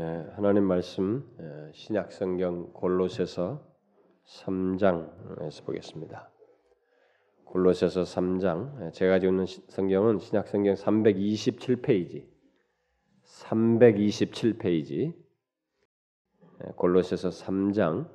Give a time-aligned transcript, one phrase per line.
[0.00, 3.66] 예, 하나님 말씀 예, 신약 성경 골로새서
[4.26, 6.30] 3장에서 보겠습니다.
[7.46, 12.28] 골로새서 3장 예, 제가 가지고 있는 성경은 신약 성경 327페이지
[13.24, 15.14] 327페이지
[16.76, 18.08] 골로새서 3장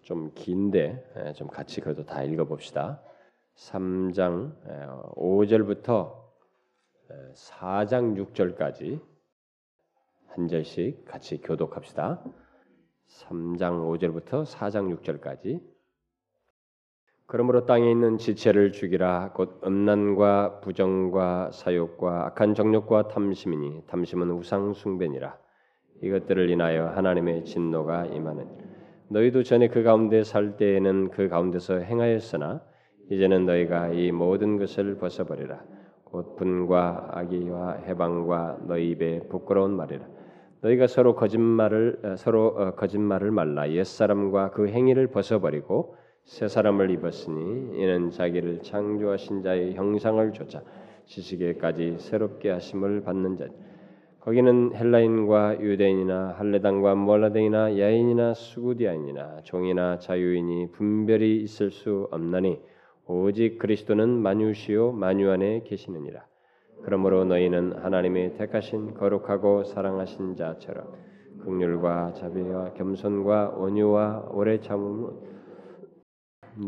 [0.00, 3.02] 좀 긴데 좀 같이 그래도 다 읽어봅시다.
[3.56, 4.56] 3장
[5.16, 6.14] 5절부터
[7.34, 9.13] 4장 6절까지
[10.36, 12.20] 한 절씩 같이 교독합시다.
[13.06, 15.60] 3장 5절부터 4장 6절까지.
[17.26, 19.30] 그러므로 땅에 있는 지체를 죽이라.
[19.34, 25.38] 곧 음란과 부정과 사욕과 악한 정욕과 탐심이니 탐심은 우상 숭배니라.
[26.02, 28.48] 이것들을 인하여 하나님의 진노가 임하는
[29.10, 32.60] 너희도 전에 그 가운데 살 때에는 그 가운데서 행하였으나
[33.08, 35.62] 이제는 너희가 이 모든 것을 벗어버리라.
[36.02, 40.13] 곧 분과 악의와 해방과 너희 입에 부끄러운 말이라
[40.64, 46.90] 너희가 서로 거짓말을 어, 서로 어, 거짓말을 말라 옛 사람과 그 행위를 벗어버리고 새 사람을
[46.90, 50.62] 입었으니 이는 자기를 창조하신 자의 형상을 좇아
[51.04, 53.46] 지식에까지 새롭게 하심을 받는 자.
[54.20, 62.58] 거기는 헬라인과 유대인이나 할레당과 몰라데이나 야인이나 수구디아인이나 종이나 자유인이 분별이 있을 수 없나니
[63.06, 66.24] 오직 그리스도는 만유시요 만유 안에 계시느니라.
[66.84, 70.92] 그러므로 너희는 하나님의 택하신 거룩하고 사랑하신 자처럼
[71.42, 75.34] 극률과 자비와 겸손과 온유와 오래 참음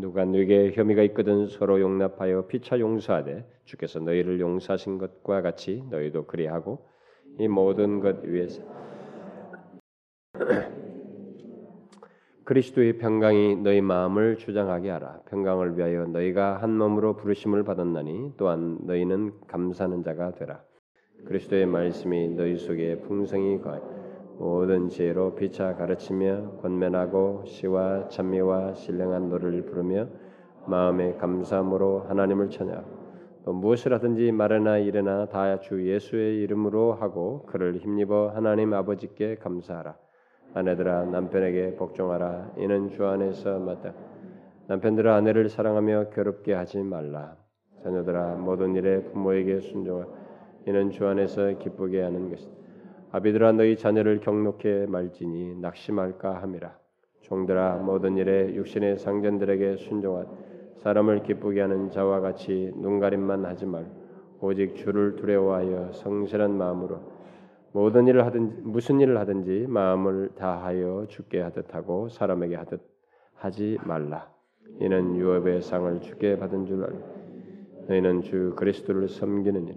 [0.01, 6.89] 누가 누게 혐의가 있거든 서로 용납하여 피차 용서하되 주께서 너희를 용서하신 것과 같이 너희도 그리하고
[7.39, 8.63] 이 모든 것 위에서
[12.47, 15.19] 그리스도의 평강이 너희 마음을 주장하게 하라.
[15.25, 20.61] 평강을 위하여 너희가 한 몸으로 부르심을 받았나니 또한 너희는 감사하는 자가 되라.
[21.25, 23.81] 그리스도의 말씀이 너희 속에 풍성히 거하
[24.39, 30.07] 모든 지혜로 피차 가르치며 권면하고 시와 찬미와 신령한 노래를 부르며
[30.67, 32.87] 마음의 감사함으로 하나님을 찬양하고
[33.43, 40.06] 또 무엇을 하든지 말이나 일이나 다 주 예수의 이름으로 하고 그를 힘입어 하나님 아버지께 감사하라.
[40.57, 43.93] 아내들아 남편에게 복종하라 이는 주 안에서 맞다.
[44.65, 47.37] 남편들아 아내를 사랑하며 괴롭게 하지 말라.
[47.83, 50.07] 자녀들아 모든 일에 부모에게 순종하라.
[50.65, 52.51] 이는 주 안에서 기쁘게 하는 것이다.
[53.11, 56.75] 아비들아 너희 자녀를 경록해 말지니 낙심할까 함이라.
[57.21, 60.27] 종들아 모든 일에 육신의 상전들에게 순종하라.
[60.77, 63.85] 사람을 기쁘게 하는 자와 같이 눈가림만 하지 말.
[64.41, 67.16] 오직 주를 두려워하여 성실한 마음으로
[67.77, 72.81] 모든 일을 하든지 무슨 일을 하든지 마음을 다하여 죽게 하듯 하고 사람에게 하듯
[73.35, 74.27] 하지 말라.
[74.79, 79.75] 이는 유업의 상을 주게 받은 줄 알고 너희는 주 그리스도를 섬기는 일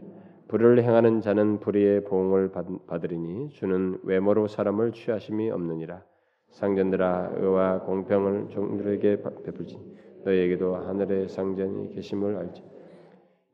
[0.49, 2.53] 불을 행하는 자는 불의의 보응을
[2.87, 6.03] 받으리니 주는 외모로 사람을 취하심이 없느니라.
[6.53, 9.79] 상전들아 의와 공평을 종들에게 베풀지
[10.25, 12.65] 너희에게도 하늘의 상전이 계심을 알지.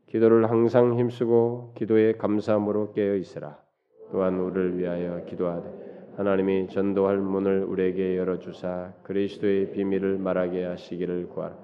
[0.07, 3.66] 기도를 항상 힘쓰고 기도에 감사함으로 깨어 있으라.
[4.11, 5.87] 또한 우리를 위하여 기도하되
[6.17, 11.55] 하나님이 전도할 문을 우리에게 열어 주사 그리스도의 비밀을 말하게 하시기를 구하라.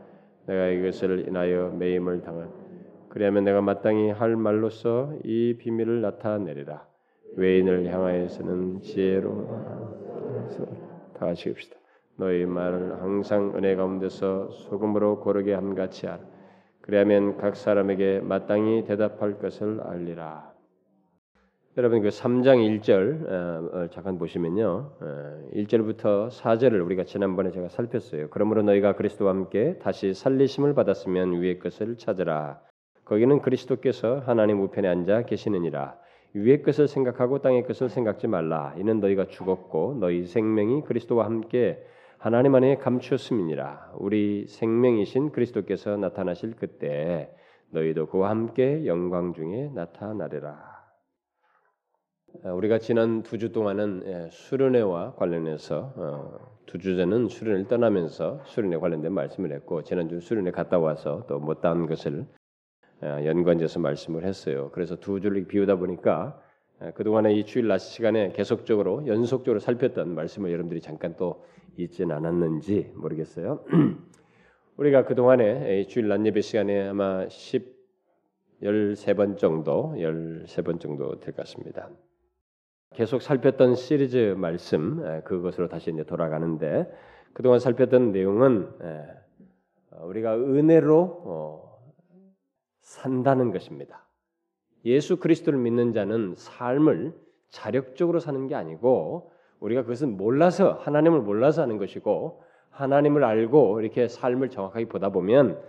[0.46, 2.50] 내가 이것을 인하여 매임을 당한
[3.08, 6.86] 그리하면 내가 마땅히 할 말로써 이 비밀을 나타내리라.
[7.36, 9.48] 외인을 향하여서는 지혜로
[11.18, 11.76] 다 하시옵시다.
[12.16, 16.20] 너희 말을 항상 은혜 가운데서 소금으로 고르게 함같이 하라.
[16.82, 20.51] 그리하면 각 사람에게 마땅히 대답할 것을 알리라.
[21.78, 24.90] 여러분 그 3장 1절 어, 어, 잠깐 보시면요.
[25.00, 28.28] 어, 1절부터 4절을 우리가 지난번에 제가 살폈어요.
[28.28, 32.60] 그러므로 너희가 그리스도와 함께 다시 살리심을 받았으면 위의 것을 찾으라.
[33.06, 35.96] 거기는 그리스도께서 하나님 우편에 앉아 계시느니라.
[36.34, 38.74] 위의 것을 생각하고 땅의 것을 생각지 말라.
[38.76, 41.82] 이는 너희가 죽었고 너희 생명이 그리스도와 함께
[42.18, 43.92] 하나님 안에 감추었음이니라.
[43.94, 47.34] 우리 생명이신 그리스도께서 나타나실 그때
[47.70, 50.81] 너희도 그와 함께 영광 중에 나타나리라.
[52.44, 58.78] 어, 우리가 지난 두 주 동안은 예, 수련회와 관련해서 어, 두 주제는 수련을 떠나면서 수련회
[58.78, 62.26] 관련된 말씀을 했고 지난주 수련회 갔다 와서 또 못다한 것을
[63.02, 64.70] 어, 연관해서 말씀을 했어요.
[64.72, 66.40] 그래서 두 주를 비우다 보니까
[66.94, 71.44] 그동안에 이 주일 낮 시간에 계속적으로 연속적으로 살폈던 말씀을 여러분들이 잠깐 또
[71.76, 73.64] 잊진 않았는지 모르겠어요.
[74.78, 77.70] 우리가 그동안에 주일 낮 예배 시간에 아마 10
[78.62, 81.88] 13번 정도 13번 정도 될 것 같습니다.
[82.94, 86.90] 계속 살폈던 시리즈 말씀 그것으로 다시 이제 돌아가는데
[87.32, 88.68] 그동안 살폈던 내용은
[89.90, 91.78] 어, 우리가 은혜로 어,
[92.80, 94.06] 산다는 것입니다.
[94.84, 97.14] 예수 그리스도를 믿는 자는 삶을
[97.50, 104.50] 자력적으로 사는 게 아니고 우리가 그것은 몰라서 하나님을 몰라서 하는 것이고 하나님을 알고 이렇게 삶을
[104.50, 105.62] 정확하게 보다 보면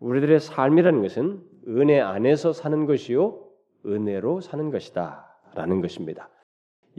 [0.00, 3.46] 우리들의 삶이라는 것은 은혜 안에서 사는 것이요
[3.86, 6.28] 은혜로 사는 것이다라는 것입니다.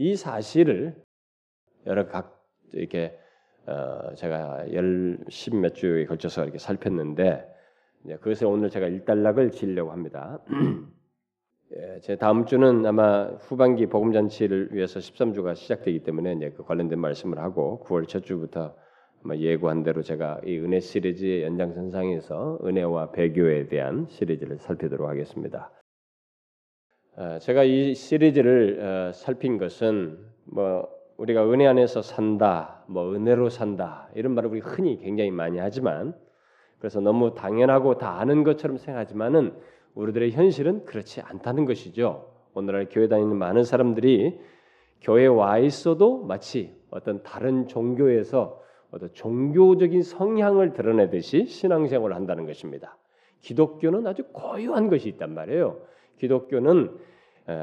[0.01, 0.95] 이 사실을
[1.85, 2.43] 여러 각
[2.73, 3.15] 이렇게
[3.67, 7.45] 어 제가 열십몇 주에 걸쳐서 이렇게 살폈는데
[8.21, 10.39] 그것을 오늘 제가 일단락을 지려고 합니다.
[11.77, 16.99] 예, 제 다음 주는 아마 후반기 복음 잔치를 위해서 13주가 시작되기 때문에 이제 그 관련된
[16.99, 18.75] 말씀을 하고 9월 첫 주부터
[19.23, 25.71] 아마 예고한 대로 제가 이 은혜 시리즈의 연장선상에서 은혜와 배교에 대한 시리즈를 살피도록 하겠습니다.
[27.21, 34.09] 어, 제가 이 시리즈를 어, 살핀 것은 뭐 우리가 은혜 안에서 산다, 뭐 은혜로 산다
[34.15, 36.15] 이런 말을 우리 흔히 굉장히 많이 하지만
[36.79, 39.53] 그래서 너무 당연하고 다 아는 것처럼 생각하지만은
[39.93, 42.27] 우리들의 현실은 그렇지 않다는 것이죠.
[42.55, 44.39] 오늘날 교회 다니는 많은 사람들이
[45.01, 48.59] 교회에 와 있어도 마치 어떤 다른 종교에서
[48.89, 52.97] 어떤 종교적인 성향을 드러내듯이 신앙생활을 한다는 것입니다.
[53.41, 55.81] 기독교는 아주 고유한 것이 있단 말이에요.
[56.17, 57.10] 기독교는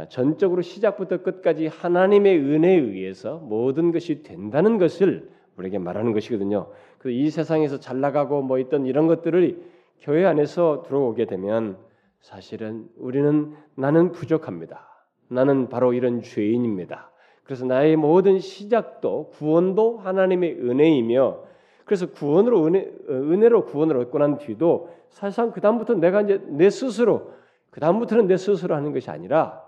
[0.09, 6.69] 전적으로 시작부터 끝까지 하나님의 은혜에 의해서 모든 것이 된다는 것을 우리에게 말하는 것이거든요.
[7.07, 9.63] 이 세상에서 잘 나가고 뭐 있던 이런 것들을
[10.01, 11.77] 교회 안에서 들어오게 되면
[12.21, 14.89] 사실은 우리는 나는 부족합니다.
[15.29, 17.11] 나는 바로 이런 죄인입니다.
[17.45, 21.45] 그래서 나의 모든 시작도 구원도 하나님의 은혜이며
[21.85, 27.33] 그래서 구원으로 은혜, 은혜로 구원을 얻고 난 뒤도 사실상 그 다음부터 내가 이제 내 스스로
[27.71, 29.68] 그 다음부터는 내 스스로 하는 것이 아니라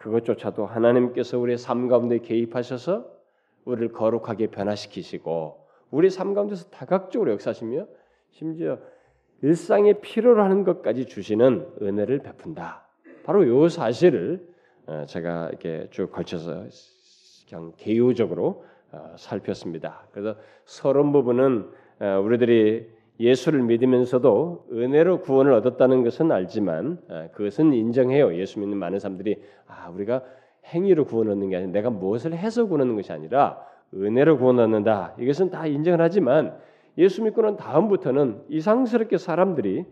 [0.00, 3.06] 그것조차도 하나님께서 우리의 삶 가운데 개입하셔서
[3.64, 7.86] 우리를 거룩하게 변화시키시고 우리 삶 가운데서 다각적으로 역사하시며
[8.30, 8.78] 심지어
[9.42, 12.86] 일상의 필요로 하는 것까지 주시는 은혜를 베푼다.
[13.24, 14.48] 바로 요 사실을
[14.86, 16.66] 어, 제가 이렇게 쭉 걸쳐서
[17.48, 20.08] 그냥 개요적으로 어, 살폈습니다.
[20.12, 21.70] 그래서 서론 부분은
[22.00, 22.88] 어, 우리들이
[23.20, 26.98] 예수를 믿으면서도 은혜로 구원을 얻었다는 것은 알지만
[27.32, 28.34] 그것은 인정해요.
[28.34, 30.24] 예수 믿는 많은 사람들이 아 우리가
[30.64, 33.62] 행위로 구원 얻는 게 아니라 내가 무엇을 해서 구원 얻는 것이 아니라
[33.94, 35.14] 은혜로 구원 얻는다.
[35.18, 36.56] 이것은 다 인정을 하지만
[36.96, 39.84] 예수 믿고 난 다음부터는 이상스럽게 사람들이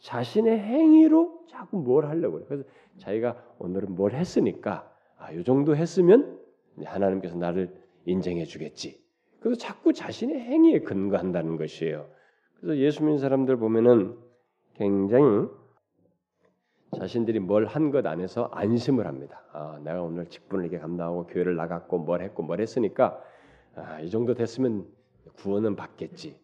[0.00, 2.46] 자신의 행위로 자꾸 뭘 하려고 해요.
[2.46, 2.64] 그래서
[2.98, 6.38] 자기가 오늘은 뭘 했으니까 아, 이 정도 했으면
[6.84, 7.72] 하나님께서 나를
[8.04, 9.02] 인정해 주겠지.
[9.40, 12.06] 그래서 자꾸 자신의 행위에 근거한다는 것이에요.
[12.64, 14.16] 그래서 예수 믿는 사람들 보면은
[14.72, 15.48] 굉장히
[16.96, 19.42] 자신들이 뭘 한 것 안에서 안심을 합니다.
[19.52, 23.20] 아, 내가 오늘 직분을 이렇게 감당하고 교회를 나갔고 뭘 했고 뭘 했으니까
[23.76, 24.86] 아, 이 정도 됐으면
[25.36, 26.40] 구원은 받겠지.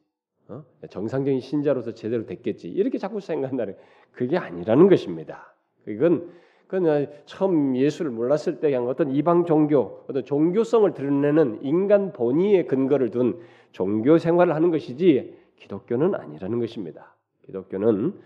[0.48, 0.62] 어?
[0.90, 2.68] 정상적인 신자로서 제대로 됐겠지.
[2.68, 3.76] 이렇게 자꾸 생각한다는
[4.12, 5.54] 그게 아니라는 것입니다.
[5.86, 6.30] 그건
[6.66, 13.10] 그건 처음 예수를 몰랐을 때 그냥 어떤 이방 종교, 어떤 종교성을 드러내는 인간 본의의 근거를
[13.10, 13.40] 둔
[13.72, 17.14] 종교 생활을 하는 것이지 기독교는 아니라는 것입니다.
[17.42, 18.20] 기독교는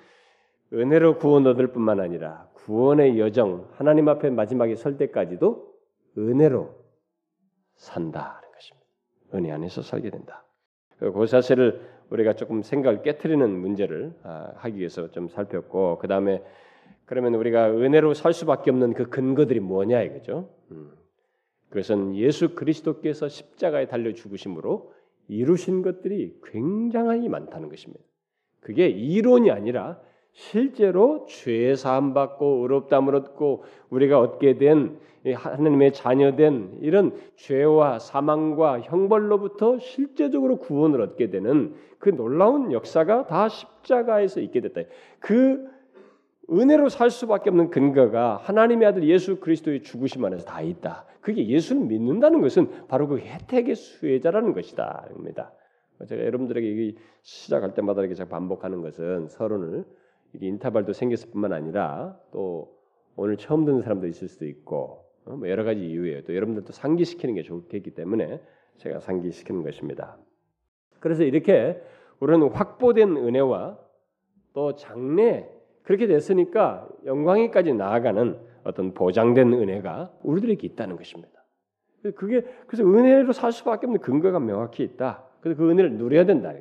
[0.73, 5.75] 은혜로 구원 얻을 뿐만 아니라 구원의 여정, 하나님 앞에 마지막에 설 때까지도
[6.17, 6.75] 은혜로
[7.75, 8.87] 산다는 것입니다.
[9.35, 10.45] 은혜 안에서 살게 된다.
[10.99, 16.43] 그 사실을 우리가 조금 생각을 깨뜨리는 문제를 아, 하기 위해서 좀 살폈고 그 다음에
[17.05, 20.51] 그러면 우리가 은혜로 살 수밖에 없는 그 근거들이 뭐냐 이거죠.
[20.71, 20.93] 음.
[21.69, 24.94] 그것은 예수 그리스도께서 십자가에 달려 죽으심으로
[25.29, 28.03] 이루신 것들이 굉장히 많다는 것입니다.
[28.61, 29.99] 그게 이론이 아니라
[30.33, 34.99] 실제로 죄 사함 받고 의롭다함을 얻고 우리가 얻게 된
[35.33, 44.41] 하나님의 자녀된 이런 죄와 사망과 형벌로부터 실제적으로 구원을 얻게 되는 그 놀라운 역사가 다 십자가에서
[44.41, 44.83] 있게 됐다.
[45.21, 45.67] 그
[46.51, 51.07] 은혜로 살 수밖에 없는 근거가 하나님의 아들 예수 그리스도의 죽으심 안에서 다 있다.
[51.25, 55.07] 그게 예수를 믿는다는 것은 바로 그 혜택의 수혜자라는 것이다.
[55.17, 55.55] 입니다.
[56.07, 59.87] 제가 여러분들에게 시작할 때마다 이렇게 반복하는 것은 서론을
[60.35, 62.77] 인터벌도 생겼을 뿐만 아니라 또
[63.17, 66.25] 오늘 처음 듣는 사람도 있을 수도 있고 어, 뭐 여러 가지 이유예요.
[66.25, 68.43] 또 여러분들도 상기시키는 게 좋겠기 때문에
[68.77, 70.19] 제가 상기시키는 것입니다.
[71.01, 71.81] 그래서 이렇게
[72.21, 73.79] 우리는 확보된 은혜와
[74.53, 75.49] 또 장래
[75.85, 81.45] 그렇게 됐으니까 영광에까지 나아가는 어떤 보장된 은혜가 우리들에게 있다는 것입니다.
[82.17, 85.25] 그게 그래서 은혜로 살 수밖에 없는 근거가 명확히 있다.
[85.41, 86.53] 그래서 그 은혜를 누려야 된다.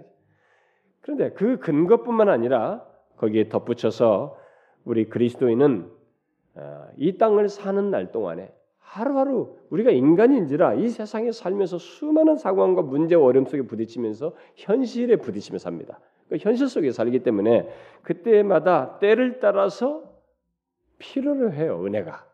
[1.02, 2.86] 그런데 그 근거뿐만 아니라
[3.18, 4.38] 거기에 덧붙여서
[4.86, 5.90] 우리 그리스도인은
[6.56, 13.26] 어, 이 땅을 사는 날 동안에 하루하루 우리가 인간인지라 이 세상에 살면서 수많은 상황과 문제와
[13.26, 16.00] 어려움 속에 부딪히면서 현실에 부딪히며 삽니다.
[16.30, 17.70] 그 현실 속에 살기 때문에
[18.04, 20.13] 그때마다 때를 따라서
[21.04, 22.26] 필요로 해요 은혜가.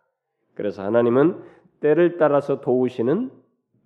[0.54, 1.42] 그래서 하나님은
[1.80, 3.32] 때를 따라서 도우시는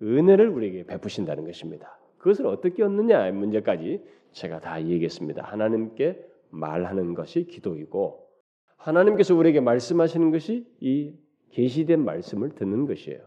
[0.02, 1.98] 은혜를 우리에게 베푸신다는 것입니다.
[2.18, 5.42] 그것을 어떻게 얻느냐 문제까지 제가 다 얘기했습니다.
[5.42, 8.28] 하나님께 말하는 것이 기도이고
[8.76, 11.14] 하나님께서 우리에게 말씀하시는 것이 이
[11.50, 13.20] 계시된 말씀을 듣는 것이에요.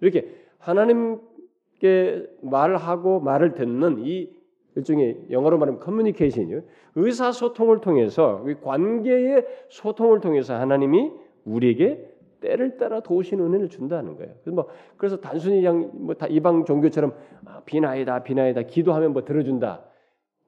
[0.00, 4.30] 이렇게 하나님께 말하고 말을 듣는 이
[4.76, 6.62] 일종의 영어로 말하면 커뮤니케이션이요.
[6.96, 11.12] 의사소통을 통해서 관계의 소통을 통해서 하나님이
[11.44, 14.34] 우리에게 때를 따라 도우시는 은혜를 준다는 거예요.
[14.42, 17.14] 그래서 뭐 그래서 단순히 그냥 뭐 이방 종교처럼
[17.46, 19.84] 아, 비나이다 비나이다 기도하면 뭐 들어준다.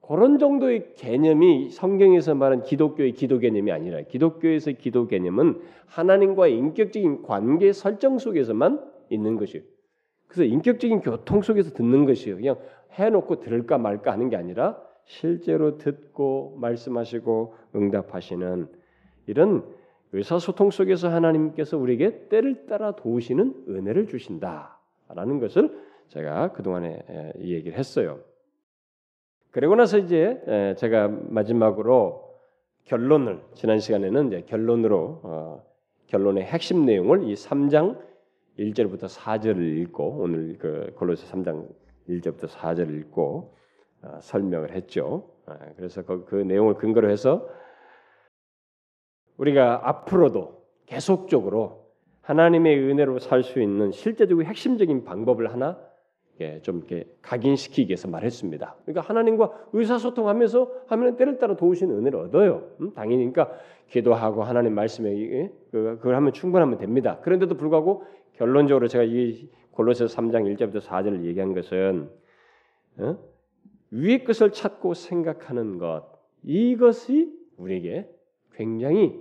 [0.07, 7.73] 그런 정도의 개념이 성경에서 말한 기독교의 기도 개념이 아니라 기독교에서 기도 개념은 하나님과의 인격적인 관계
[7.73, 8.79] 설정 속에서만
[9.09, 9.65] 있는 것이에요.
[10.27, 12.37] 그래서 인격적인 교통 속에서 듣는 것이에요.
[12.37, 12.57] 그냥
[12.93, 18.67] 해놓고 들을까 말까 하는 게 아니라 실제로 듣고 말씀하시고 응답하시는
[19.27, 19.63] 이런
[20.13, 25.77] 의사소통 속에서 하나님께서 우리에게 때를 따라 도우시는 은혜를 주신다라는 것을
[26.07, 28.19] 제가 그동안에 이 얘기를 했어요.
[29.51, 32.27] 그리고 나서 이제 제가 마지막으로
[32.85, 35.63] 결론을 지난 시간에는 이제 결론으로 어,
[36.07, 37.99] 결론의 핵심 내용을 이 3장
[38.57, 41.67] 1절부터 4절을 읽고 오늘 그 골로새 3장
[42.07, 43.55] 1절부터 4절을 읽고
[44.03, 45.29] 어, 설명을 했죠.
[45.45, 47.47] 아, 그래서 그, 그 내용을 근거로 해서
[49.37, 51.87] 우리가 앞으로도 계속적으로
[52.21, 55.79] 하나님의 은혜로 살 수 있는 실제적으로 핵심적인 방법을 하나
[56.61, 58.75] 좀 이렇게 각인시키기 위해서 말했습니다.
[58.85, 62.69] 그러니까 하나님과 의사소통하면서 하면 때를 따라 도우시는 은혜를 얻어요.
[62.81, 62.93] 음?
[62.93, 63.57] 당연히 그러니까
[63.89, 67.19] 기도하고 하나님 말씀에 그걸 하면 충분하면 됩니다.
[67.21, 72.09] 그런데도 불구하고 결론적으로 제가 이 골로새서 3장 1절부터 4절을 얘기한 것은
[72.97, 73.17] 어?
[73.91, 76.03] 위의 것을 찾고 생각하는 것
[76.43, 78.09] 이것이 우리에게
[78.53, 79.19] 굉장히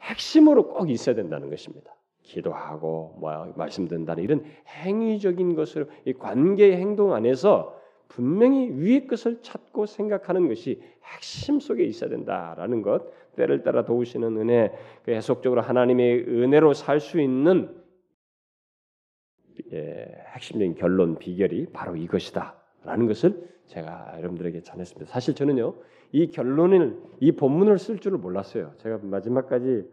[0.00, 1.92] 핵심으로 꼭 있어야 된다는 것입니다.
[2.22, 7.76] 기도하고 뭐 말씀 듣는다는 이런 행위적인 것으로 이 관계의 행동 안에서
[8.08, 14.72] 분명히 위의 것을 찾고 생각하는 것이 핵심 속에 있어야 된다라는 것 때를 따라 도우시는 은혜
[15.04, 17.85] 계속적으로 하나님의 은혜로 살 수 있는 예,
[19.72, 25.10] 핵심적인 결론 비결이 바로 이것이다라는 것을 제가 여러분들에게 전했습니다.
[25.10, 25.74] 사실 저는요
[26.12, 28.72] 이 결론을 이 본문을 쓸 줄을 몰랐어요.
[28.78, 29.84] 제가 마지막까지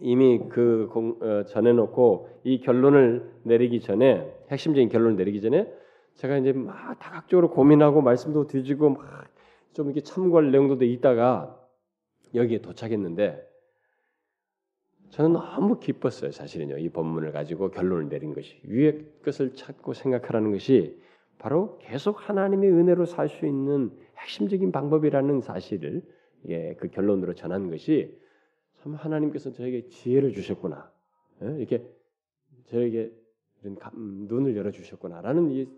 [0.00, 5.72] 이미 그 공, 어, 전해놓고 이 결론을 내리기 전에 핵심적인 결론을 내리기 전에
[6.14, 9.32] 제가 이제 막 다각적으로 고민하고 말씀도 뒤지고 막
[9.72, 11.58] 좀 이렇게 참고할 내용도 있다가
[12.34, 13.42] 여기에 도착했는데
[15.12, 16.30] 저는 너무 기뻤어요.
[16.32, 16.78] 사실은요.
[16.78, 20.98] 이 본문을 가지고 결론을 내린 것이 위의 것을 찾고 생각하라는 것이
[21.38, 26.02] 바로 계속 하나님의 은혜로 살 수 있는 핵심적인 방법이라는 사실을
[26.48, 28.18] 예, 그 결론으로 전한 것이
[28.82, 30.90] 참 하나님께서 저에게 지혜를 주셨구나.
[31.42, 31.58] 예?
[31.58, 31.86] 이렇게
[32.66, 33.12] 저에게
[33.94, 35.68] 눈을 열어 주셨구나라는 이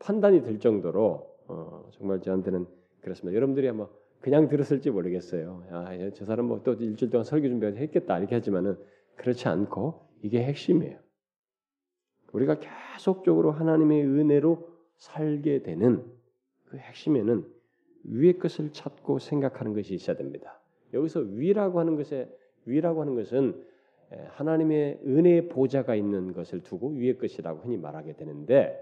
[0.00, 2.66] 판단이 들 정도로 어, 정말 저한테는
[3.00, 3.34] 그렇습니다.
[3.34, 3.88] 여러분들이 아마
[4.22, 5.64] 그냥 들었을지 모르겠어요.
[5.70, 8.78] 아, 저 사람 뭐 또 일주일 동안 설교 준비했겠다 이렇게 하지만은
[9.16, 10.98] 그렇지 않고 이게 핵심이에요.
[12.32, 16.04] 우리가 계속적으로 하나님의 은혜로 살게 되는
[16.66, 17.44] 그 핵심에는
[18.04, 20.60] 위의 것을 찾고 생각하는 것이 있어야 됩니다.
[20.94, 22.30] 여기서 위라고 하는 것에
[22.64, 23.60] 위라고 하는 것은
[24.28, 28.78] 하나님의 은혜의 보좌가 있는 것을 두고 위의 것이라고 흔히 말하게 되는데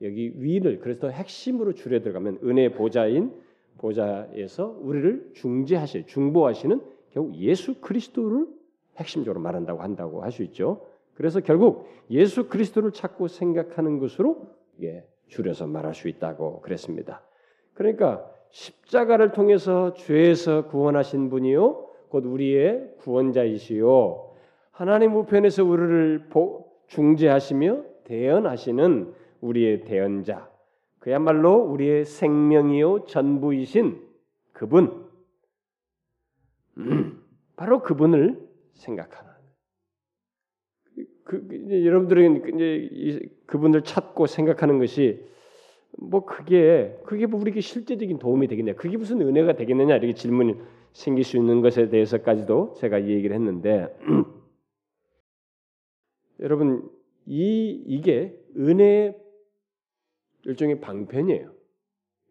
[0.00, 3.34] 여기 위를 그래서 더 핵심으로 줄여 들어가면 은혜의 보좌인
[3.78, 6.80] 보좌에서 우리를 중재하실 중보하시는
[7.10, 8.46] 결국 예수 그리스도를
[8.96, 10.86] 핵심적으로 말한다고 한다고 할 수 있죠.
[11.14, 14.48] 그래서 결국 예수 그리스도를 찾고 생각하는 것으로
[14.82, 17.22] 예, 줄여서 말할 수 있다고 그랬습니다.
[17.74, 24.30] 그러니까 십자가를 통해서 죄에서 구원하신 분이요 곧 우리의 구원자이시요
[24.70, 26.28] 하나님 우편에서 우리를
[26.86, 30.47] 중재하시며 대언하시는 우리의 대언자
[31.08, 33.98] 그야말로 우리의 생명이요 전부이신
[34.52, 35.08] 그분
[36.76, 37.24] 음,
[37.56, 39.32] 바로 그분을 생각하는
[41.24, 41.48] 그,
[41.86, 45.26] 여러분들은 이제 그분을 찾고 생각하는 것이
[45.96, 48.74] 뭐 그게 그게 뭐 우리에게 실제적인 도움이 되겠냐?
[48.74, 49.96] 그게 무슨 은혜가 되겠느냐?
[49.96, 50.56] 이렇게 질문이
[50.92, 53.96] 생길 수 있는 것에 대해서까지도 제가 이 얘기를 했는데
[56.40, 56.90] 여러분
[57.24, 59.27] 이 이게 은혜의
[60.44, 61.52] 일종의 방편이에요.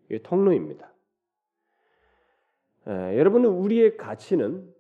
[0.06, 0.94] 이게 통로입니다.
[2.88, 4.74] 에, 여러분은 우리의 가치는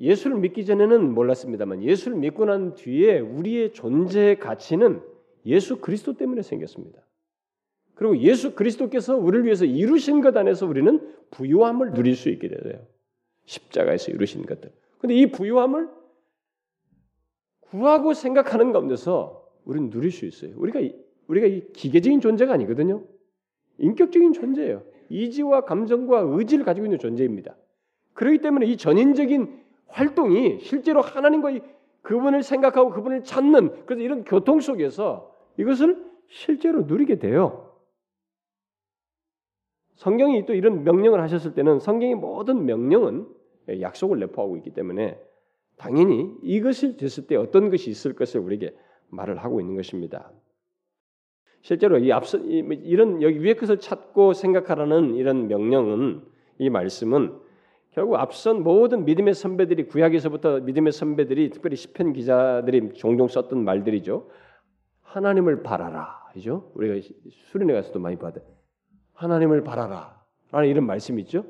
[0.00, 5.02] 예수를 믿기 전에는 몰랐습니다만 예수를 믿고 난 뒤에 우리의 존재의 가치는
[5.46, 7.00] 예수 그리스도 때문에 생겼습니다.
[7.94, 12.86] 그리고 예수 그리스도께서 우리를 위해서 이루신 것 안에서 우리는 부유함을 누릴 수 있게 돼요.
[13.44, 14.72] 십자가에서 이루신 것들.
[14.98, 15.88] 근데 이 부유함을
[17.60, 20.52] 구하고 생각하는 가운데서 우리는 누릴 수 있어요.
[20.56, 20.80] 우리가
[21.28, 23.02] 우리가 이 기계적인 존재가 아니거든요.
[23.78, 24.82] 인격적인 존재예요.
[25.08, 27.56] 이지와 감정과 의지를 가지고 있는 존재입니다.
[28.14, 31.52] 그렇기 때문에 이 전인적인 활동이 실제로 하나님과
[32.02, 37.72] 그분을 생각하고 그분을 찾는 그래서 이런 교통 속에서 이것을 실제로 누리게 돼요.
[39.96, 43.26] 성경이 또 이런 명령을 하셨을 때는 성경의 모든 명령은
[43.80, 45.18] 약속을 내포하고 있기 때문에
[45.76, 48.76] 당연히 이것이 됐을 때 어떤 것이 있을 것을 우리에게
[49.08, 50.30] 말을 하고 있는 것입니다.
[51.64, 56.20] 실제로 이 앞서 이런 여기 위의 것을 찾고 생각하라는 이런 명령은
[56.58, 57.40] 이 말씀은
[57.92, 64.28] 결국 앞선 모든 믿음의 선배들이 구약에서부터 믿음의 선배들이 특별히 시편 기자들이 종종 썼던 말들이죠.
[65.00, 66.24] 하나님을 바라라.
[66.34, 66.70] 그죠?
[66.74, 67.00] 우리가
[67.50, 68.42] 수련회 가서도 많이 받아.
[69.14, 70.22] 하나님을 바라라.
[70.52, 71.46] 라는 이런 말씀이 있죠.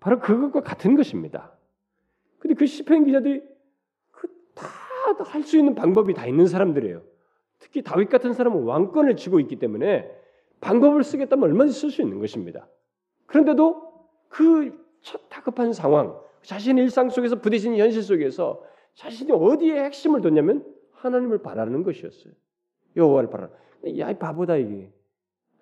[0.00, 1.56] 바로 그것과 같은 것입니다.
[2.40, 3.42] 근데 그 시편 기자들이
[4.10, 4.26] 그
[5.18, 7.00] 다 할 수 있는 방법이 다 있는 사람들이에요.
[7.66, 10.08] 특히 다윗 같은 사람은 왕권을 쥐고 있기 때문에
[10.60, 12.68] 방법을 쓰겠다면 얼마든지 쓸 수 있는 것입니다.
[13.26, 13.82] 그런데도
[14.28, 14.86] 그
[15.28, 18.62] 다급한 상황, 자신의 일상 속에서 부딪히는 현실 속에서
[18.94, 22.32] 자신이 어디에 핵심을 뒀냐면 하나님을 바라는 것이었어요.
[22.94, 23.50] 여호와를 바라.
[23.98, 24.92] 야, 이 바보다 이게.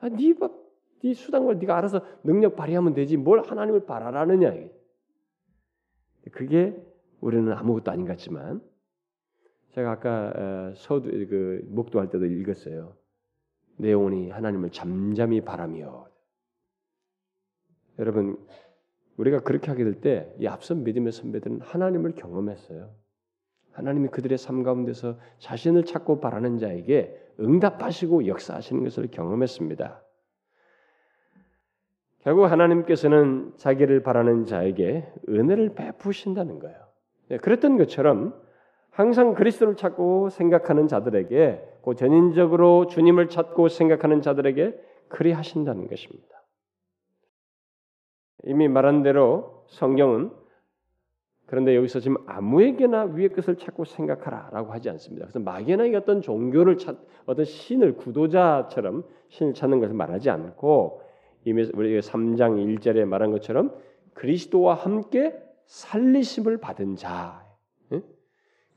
[0.01, 0.35] 아, 네,
[1.03, 3.17] 네 수단을 네가 알아서 능력 발휘하면 되지.
[3.17, 4.71] 뭘 하나님을 바라라느냐 이게.
[6.33, 6.77] 그게
[7.21, 8.63] 우리는 아무것도 아닌 것 같지만
[9.75, 12.97] 제가 아까 어, 서두 그 목도할 때도 읽었어요.
[13.77, 16.07] 내 영혼이 하나님을 잠잠히 바라며
[17.99, 18.39] 여러분
[19.17, 22.95] 우리가 그렇게 하게 될 때 이 앞선 믿음의 선배들은 하나님을 경험했어요.
[23.73, 30.01] 하나님이 그들의 삶 가운데서 자신을 찾고 바라는 자에게 응답하시고 역사하시는 것을 경험했습니다.
[32.21, 36.79] 결국 하나님께서는 자기를 바라는 자에게 은혜를 베푸신다는 거예요.
[37.29, 38.41] 네, 그랬던 것처럼
[38.95, 46.29] 항상 그리스도를 찾고 생각하는 자들에게 그 전인적으로 주님을 찾고 생각하는 자들에게 그리 하신다는 것입니다.
[48.45, 50.31] 이미 말한 대로 성경은
[51.47, 55.27] 그런데 여기서 지금 아무에게나 위의 것을 찾고 생각하라라고 하지 않습니다.
[55.27, 61.03] 그래서 막연하게 어떤 종교를 찾, 어떤 신을 구도자처럼 신을 찾는 것을 말하지 않고
[61.45, 63.75] 이미 우리 3장 1절에 말한 것처럼
[64.15, 67.44] 그리스도와 함께 살리심을 받은 자,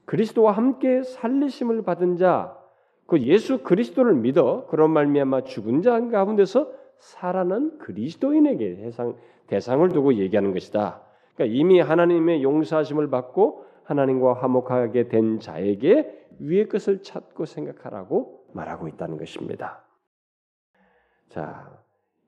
[0.08, 2.58] 그리스도와 함께 살리심을 받은 자,
[3.06, 9.16] 그 예수 그리스도를 믿어 그런 말미암아 죽은 자 가운데서 살아난 그리스도인에게 해상
[9.48, 11.02] 대상을 두고 얘기하는 것이다.
[11.36, 19.18] 그러니까 이미 하나님의 용서하심을 받고 하나님과 화목하게 된 자에게 위의 것을 찾고 생각하라고 말하고 있다는
[19.18, 19.84] 것입니다.
[21.28, 21.70] 자,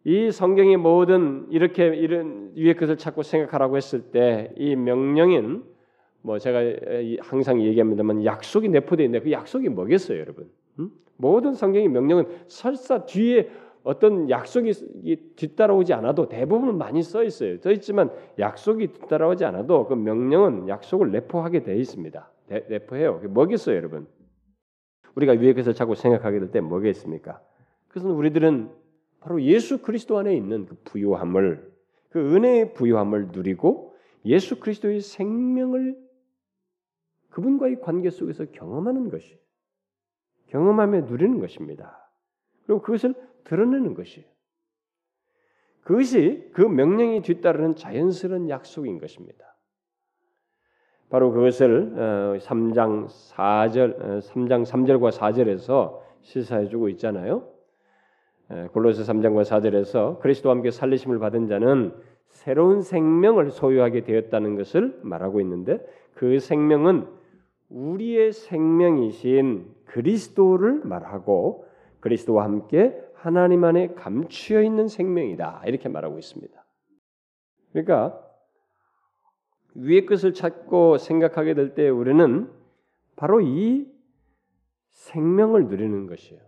[0.03, 5.63] 이 성경의 모든 이렇게 이런 위의 것을 찾고 생각하라고 했을 때 이 명령인
[6.21, 6.59] 뭐 제가
[7.21, 10.49] 항상 얘기합니다만 약속이 내포되어 있는데 그 약속이 뭐겠어요, 여러분?
[10.79, 10.91] 음?
[11.17, 13.49] 모든 성경의 명령은 설사 뒤에
[13.83, 17.57] 어떤 약속이 뒤따라오지 않아도 대부분 많이 써 있어요.
[17.57, 22.31] 써 있지만 약속이 뒤따라오지 않아도 그 명령은 약속을 내포하게 돼 있습니다.
[22.47, 23.21] 내, 내포해요.
[23.29, 24.07] 뭐겠어요, 여러분?
[25.15, 27.41] 우리가 위에서 자꾸 생각하게 될 때 뭐겠습니까?
[27.87, 28.69] 그것은 우리들은
[29.21, 31.69] 바로 예수 그리스도 안에 있는 그 부요함을
[32.09, 35.95] 그 은혜의 부요함을 누리고 예수 그리스도의 생명을
[37.29, 39.39] 그분과의 관계 속에서 경험하는 것이
[40.47, 42.09] 경험하며 누리는 것입니다.
[42.65, 43.13] 그리고 그것을
[43.43, 44.27] 드러내는 것이에요.
[45.81, 49.57] 그것이 그 명령이 뒤따르는 자연스러운 약속인 것입니다.
[51.09, 57.51] 바로 그것을 3장 4절 3장 3절과 4절에서 시사해 주고 있잖아요.
[58.73, 61.93] 골로새 3장과 4절에서 그리스도와 함께 살리심을 받은 자는
[62.27, 67.18] 새로운 생명을 소유하게 되었다는 것을 말하고 있는데 그 생명은
[67.69, 71.65] 우리의 생명이신 그리스도를 말하고
[71.99, 75.63] 그리스도와 함께 하나님 안에 감추어 있는 생명이다.
[75.65, 76.65] 이렇게 말하고 있습니다.
[77.71, 78.25] 그러니까
[79.75, 82.49] 위의 것을 찾고 생각하게 될 때 우리는
[83.15, 83.87] 바로 이
[84.91, 86.41] 생명을 누리는 것이에요.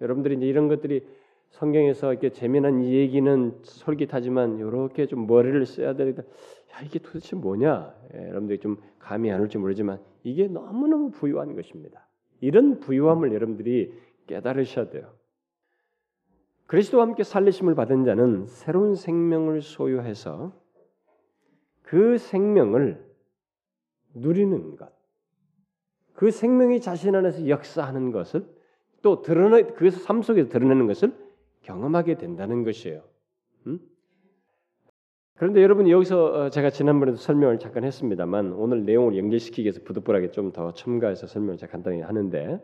[0.00, 1.06] 여러분들이 이제 이런 것들이
[1.50, 6.22] 성경에서 이렇게 재미난 얘기는 솔깃하지만 이렇게 좀 머리를 써야 되다.
[6.76, 7.94] 야 이게 도대체 뭐냐?
[8.14, 12.06] 예, 여러분들이 좀 감이 안 올지 모르지만 이게 너무 너무 부유한 것입니다.
[12.40, 13.94] 이런 부유함을 여러분들이
[14.26, 15.14] 깨달으셔야 돼요.
[16.66, 20.52] 그리스도와 함께 살리심을 받은 자는 새로운 생명을 소유해서
[21.82, 23.06] 그 생명을
[24.14, 24.92] 누리는 것,
[26.14, 28.46] 그 생명이 자신 안에서 역사하는 것을
[29.02, 31.14] 또 드러내 그 삶 속에서 드러내는 것을
[31.62, 33.02] 경험하게 된다는 것이에요.
[33.68, 33.78] 음?
[35.36, 40.52] 그런데 여러분 여기서 어, 제가 지난번에도 설명을 잠깐 했습니다만 오늘 내용을 연결시키기 위해서 부득불하게 좀
[40.52, 42.60] 더 첨가해서 설명을 제가 간단히 하는데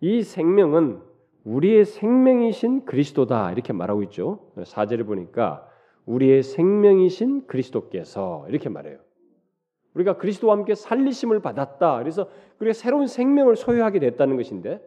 [0.00, 1.00] 이 생명은
[1.44, 4.52] 우리의 생명이신 그리스도다 이렇게 말하고 있죠.
[4.64, 5.66] 사절을 보니까
[6.06, 8.98] 우리의 생명이신 그리스도께서 이렇게 말해요.
[9.94, 11.98] 우리가 그리스도와 함께 살리심을 받았다.
[11.98, 12.28] 그래서
[12.60, 14.80] 우리가 새로운 생명을 소유하게 됐다는 것인데,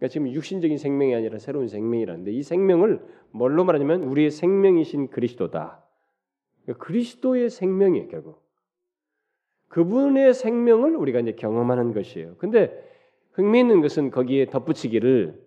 [0.00, 5.84] 그러니까 지금 육신적인 생명이 아니라 새로운 생명이라는데 이 생명을 뭘로 말하냐면 우리의 생명이신 그리스도다.
[6.64, 8.42] 그러니까 그리스도의 생명이에요 결국.
[9.68, 12.36] 그분의 생명을 우리가 이제 경험하는 것이에요.
[12.38, 12.82] 근데
[13.32, 15.38] 흥미있는 것은 거기에 덧붙이기를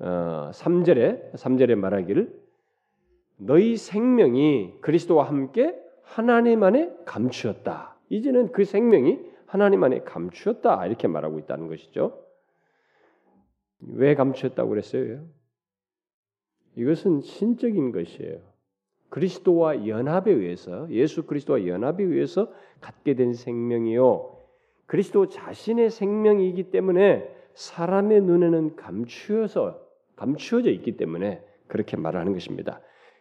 [0.00, 2.40] 어, 3절에 3절에 말하기를
[3.36, 7.96] 너희 생명이 그리스도와 함께 하나님 안에 감추었다.
[8.08, 10.84] 이제는 그 생명이 하나님 안에 감추었다.
[10.86, 12.29] 이렇게 말하고 있다는 것이죠.
[13.80, 15.24] 왜 감추었다고 그랬어요?
[16.76, 18.38] 이것은 신적인 것이에요.
[19.08, 24.36] 그리스도와 연합에 의해서 예수 그리스도와 연합에 의해서 갖게 된 생명이요.
[24.86, 29.80] 그리스도 자신의 생명이기 때문에 사람의 눈에는 감추어서
[30.16, 32.80] 감추어져 있기 때문에 그렇게 말하는 것입니다.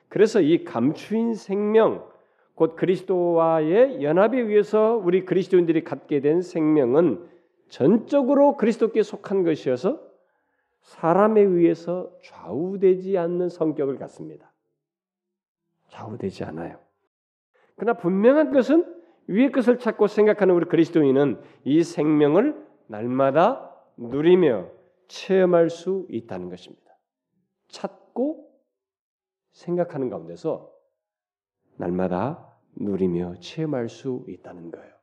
[0.09, 2.07] 그래서 이 감추인 생명,
[2.55, 7.25] 곧 그리스도와의 연합에 의해서 우리 그리스도인들이 갖게 된 생명은
[7.69, 10.08] 전적으로 그리스도께 속한 것이어서
[10.81, 14.51] 사람에 의해서 좌우되지 않는 성격을 갖습니다.
[15.89, 16.79] 좌우되지 않아요.
[17.75, 24.69] 그러나 분명한 것은 위의 것을 찾고 생각하는 우리 그리스도인은 이 생명을 날마다 누리며
[25.07, 26.97] 체험할 수 있다는 것입니다.
[27.67, 28.49] 찾고
[29.51, 30.71] 생각하는 가운데서
[31.77, 34.93] 날마다 누리며 체험할 수 있다는 거예요.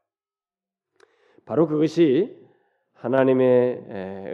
[1.44, 2.45] 바로 그것이
[2.96, 3.84] 하나님의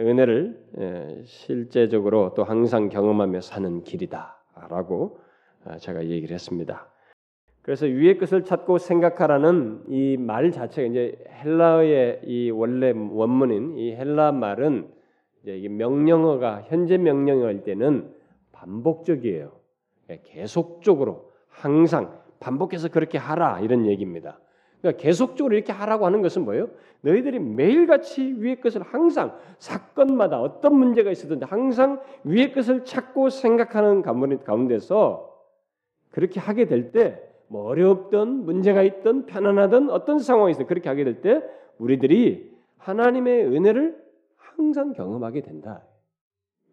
[0.01, 5.19] 은혜를 실제적으로 또 항상 경험하며 사는 길이다라고
[5.65, 6.87] 아, 제가 얘기를 했습니다.
[7.61, 14.33] 그래서 위의 것을 찾고 생각하라는 이 말 자체가 이제 헬라어의 이 원래 원문인 이 헬라
[14.33, 14.89] 말은
[15.43, 18.13] 이제 명령어가 현재 명령어일 때는
[18.51, 19.51] 반복적이에요.
[20.09, 24.39] 예, 계속적으로 항상 반복해서 그렇게 하라 이런 얘기입니다.
[24.83, 26.69] 그러니까 계속적으로 이렇게 하라고 하는 것은 뭐예요?
[27.01, 35.33] 너희들이 매일같이 위의 것을 항상 사건마다 어떤 문제가 있었든지 항상 위의 것을 찾고 생각하는 가운데서
[36.11, 41.43] 그렇게 하게 될 때 뭐 어렵던 문제가 있던 편안하던 어떤 상황에서 그렇게 하게 될 때
[41.77, 44.03] 우리들이 하나님의 은혜를
[44.35, 45.83] 항상 경험하게 된다.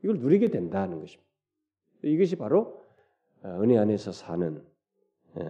[0.02, 1.28] 이걸 누리게 된다는 것입니다.
[2.02, 2.82] 이것이 바로
[3.42, 4.64] 어, 은혜 안에서 사는
[5.34, 5.40] 어,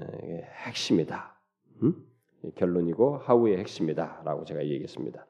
[0.67, 1.37] 핵심이다.
[1.85, 2.10] 음?
[2.57, 5.27] 결론이고 하우의 핵심이다라고 제가 얘기했습니다.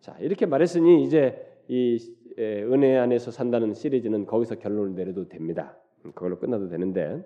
[0.00, 1.98] 자 이렇게 말했으니 이제 이
[2.38, 5.76] 은혜 안에서 산다는 시리즈는 거기서 결론을 내려도 됩니다.
[6.04, 7.22] 음, 그걸로 끝나도 되는데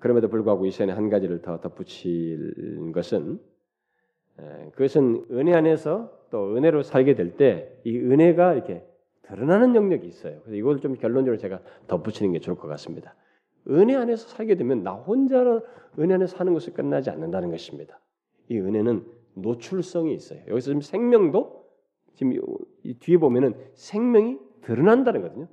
[0.00, 3.40] 그럼에도 불구하고 이 시간에 한 가지를 더 덧붙일 것은
[4.72, 8.84] 그것은 은혜 안에서 또 은혜로 살게 될 때 이 은혜가 이렇게
[9.22, 10.40] 드러나는 영역이 있어요.
[10.40, 13.14] 그래서 이걸 좀 결론적으로 제가 덧붙이는 게 좋을 것 같습니다.
[13.70, 15.42] 은혜 안에서 살게 되면 나 혼자
[15.98, 18.00] 은혜 안에서 사는 것이 끝나지 않는다는 것입니다.
[18.48, 19.04] 이 은혜는
[19.34, 20.40] 노출성이 있어요.
[20.48, 21.68] 여기서 지금 생명도
[22.14, 22.32] 지금
[22.82, 25.48] 이 뒤에 보면은 생명이 드러난다는 거거든요.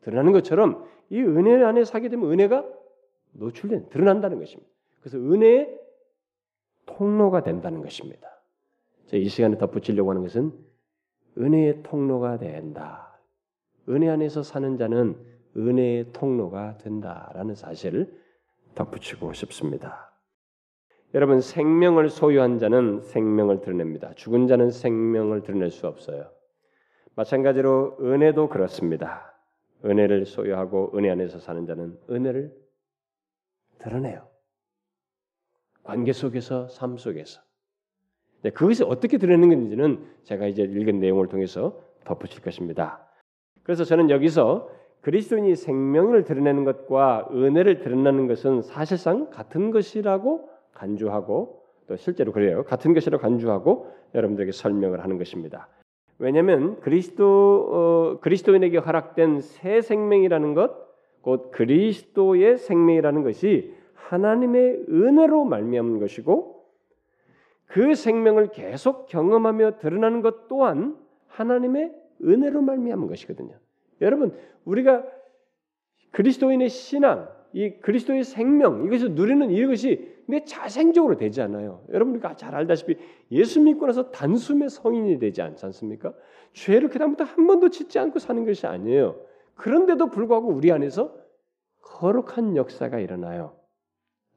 [0.00, 2.66] 드러나는 것처럼 이 은혜 안에 살게 되면 은혜가
[3.32, 4.70] 노출된 드러난다는 것입니다.
[5.00, 5.80] 그래서 은혜의
[6.86, 8.28] 통로가 된다는 것입니다.
[9.12, 10.52] 이 시간에 덧붙이려고 하는 것은
[11.38, 13.20] 은혜의 통로가 된다.
[13.88, 15.16] 은혜 안에서 사는 자는
[15.56, 18.12] 은혜의 통로가 된다라는 사실을
[18.74, 20.12] 덧붙이고 싶습니다.
[21.14, 24.14] 여러분 생명을 소유한 자는 생명을 드러냅니다.
[24.14, 26.30] 죽은 자는 생명을 드러낼 수 없어요.
[27.14, 29.34] 마찬가지로 은혜도 그렇습니다.
[29.84, 32.56] 은혜를 소유하고 은혜 안에서 사는 자는 은혜를
[33.78, 34.26] 드러내요.
[35.82, 37.42] 관계 속에서 삶 속에서
[38.42, 43.06] 네, 그것이 어떻게 드러내는 건지는 제가 이제 읽은 내용을 통해서 덧붙일 것입니다.
[43.62, 44.68] 그래서 저는 여기서
[45.02, 52.62] 그리스도인이 생명을 드러내는 것과 은혜를 드러내는 것은 사실상 같은 것이라고 간주하고 또 실제로 그래요.
[52.64, 55.68] 같은 것이라고 간주하고 여러분들에게 설명을 하는 것입니다.
[56.18, 60.72] 왜냐하면 그리스도 어, 그리스도인에게 허락된 새 생명이라는 것,
[61.20, 66.62] 곧 그리스도의 생명이라는 것이 하나님의 은혜로 말미암은 것이고
[67.66, 73.61] 그 생명을 계속 경험하며 드러나는 것 또한 하나님의 은혜로 말미암은 것이거든요.
[74.02, 75.04] 여러분, 우리가
[76.10, 81.84] 그리스도인의 신앙, 이 그리스도의 생명, 이것을 누리는 이것이 내 자생적으로 되지 않아요.
[81.92, 82.96] 여러분이 잘 알다시피
[83.30, 86.14] 예수 믿고 나서 단숨에 성인이 되지 않지 않습니까?
[86.52, 89.20] 죄를 그다음부터 한 번도 짓지 않고 사는 것이 아니에요.
[89.54, 91.14] 그런데도 불구하고 우리 안에서
[91.80, 93.56] 거룩한 역사가 일어나요.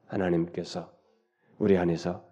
[0.06, 0.92] 하나님께서
[1.58, 2.24] 우리 안에서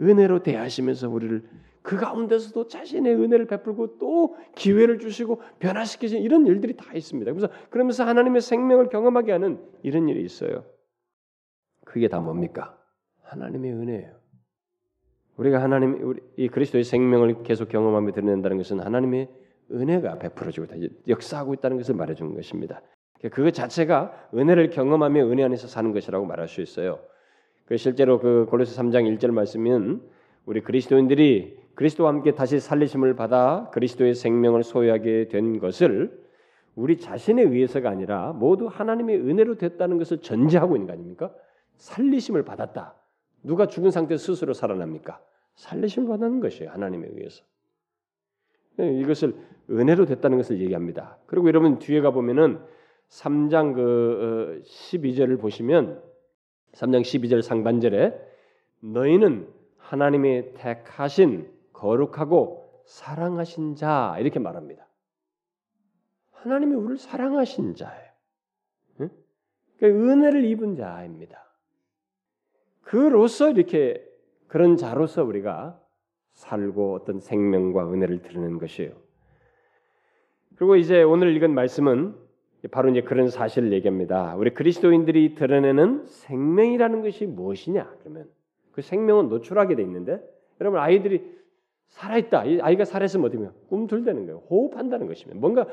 [0.00, 1.48] 은혜로 대하시면서 우리를
[1.84, 7.30] 그 가운데서도 자신의 은혜를 베풀고 또 기회를 주시고 변화시키시는 이런 일들이 다 있습니다.
[7.30, 10.64] 그래서 그러면서 하나님의 생명을 경험하게 하는 이런 일이 있어요.
[11.84, 12.78] 그게 다 뭡니까?
[13.24, 14.14] 하나님의 은혜예요.
[15.36, 19.28] 우리가 하나님 우리 이 그리스도의 생명을 계속 경험하며 드러낸다는 것은 하나님의
[19.70, 20.66] 은혜가 베풀어지고
[21.06, 22.80] 역사하고 있다는 것을 말해주는 것입니다.
[23.30, 27.00] 그 자체가 은혜를 경험하며 은혜 안에서 사는 것이라고 말할 수 있어요.
[27.66, 30.00] 그 실제로 그 골로새 3장 1절 말씀은
[30.46, 36.24] 우리 그리스도인들이 그리스도와 함께 다시 살리심을 받아 그리스도의 생명을 소유하게 된 것을
[36.76, 41.32] 우리 자신에 의해서가 아니라 모두 하나님의 은혜로 됐다는 것을 전제하고 있는 거 아닙니까?
[41.76, 42.94] 살리심을 받았다.
[43.42, 45.20] 누가 죽은 상태 스스로 살아납니까?
[45.56, 46.70] 살리심을 받는 것이에요.
[46.70, 47.44] 하나님에 의해서.
[48.76, 49.34] 네, 이것을
[49.70, 51.18] 은혜로 됐다는 것을 얘기합니다.
[51.26, 52.58] 그리고 여러분 뒤에 가 보면은
[53.08, 56.02] 3장 그 12절을 어, 보시면
[56.72, 58.18] 3장 12절 상반절에
[58.80, 61.53] 너희는 하나님의 택하신
[61.84, 64.88] 거룩하고 사랑하신 자 이렇게 말합니다.
[66.32, 68.10] 하나님이 우리를 사랑하신 자예요.
[69.00, 69.10] 응?
[69.76, 71.44] 그러니까 은혜를 입은 자입니다.
[72.82, 74.02] 그로서 이렇게
[74.46, 75.78] 그런 자로서 우리가
[76.32, 78.92] 살고 어떤 생명과 은혜를 드리는 것이에요.
[80.56, 82.16] 그리고 이제 오늘 읽은 말씀은
[82.70, 84.36] 바로 이제 그런 사실을 얘기합니다.
[84.36, 87.96] 우리 그리스도인들이 드러내는 생명이라는 것이 무엇이냐?
[88.00, 88.30] 그러면
[88.72, 90.22] 그 생명은 노출하게 돼 있는데
[90.60, 91.43] 여러분 아이들이
[91.88, 92.40] 살아있다.
[92.62, 94.42] 아이가 살아있으면 어디면 꿈틀대는 거예요.
[94.50, 95.40] 호흡한다는 것입니다.
[95.40, 95.66] 뭔가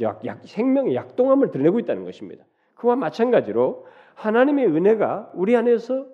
[0.00, 2.44] 약, 약, 생명의 약동함을 드러내고 있다는 것입니다.
[2.74, 6.06] 그와 마찬가지로 하나님의 은혜가 우리 안에서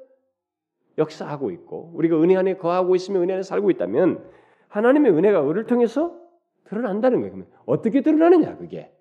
[0.99, 4.25] 역사하고 있고 우리가 은혜 안에 거하고 있으면 은혜 안에 살고 있다면
[4.69, 6.19] 하나님의 은혜가 우리를 통해서
[6.65, 7.45] 드러난다는 거예요.
[7.67, 8.93] 어떻게 드러나느냐 그게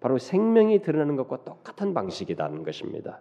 [0.00, 3.20] 바로 생명이 드러나는 것과 똑같은 방식이라는 것입니다.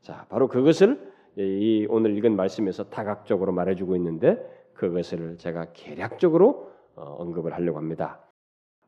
[0.00, 4.38] 자, 바로 그것을 이 오늘 읽은 말씀에서 다각적으로 말해주고 있는데
[4.78, 8.20] 그것을 제가 계략적으로 어, 언급을 하려고 합니다.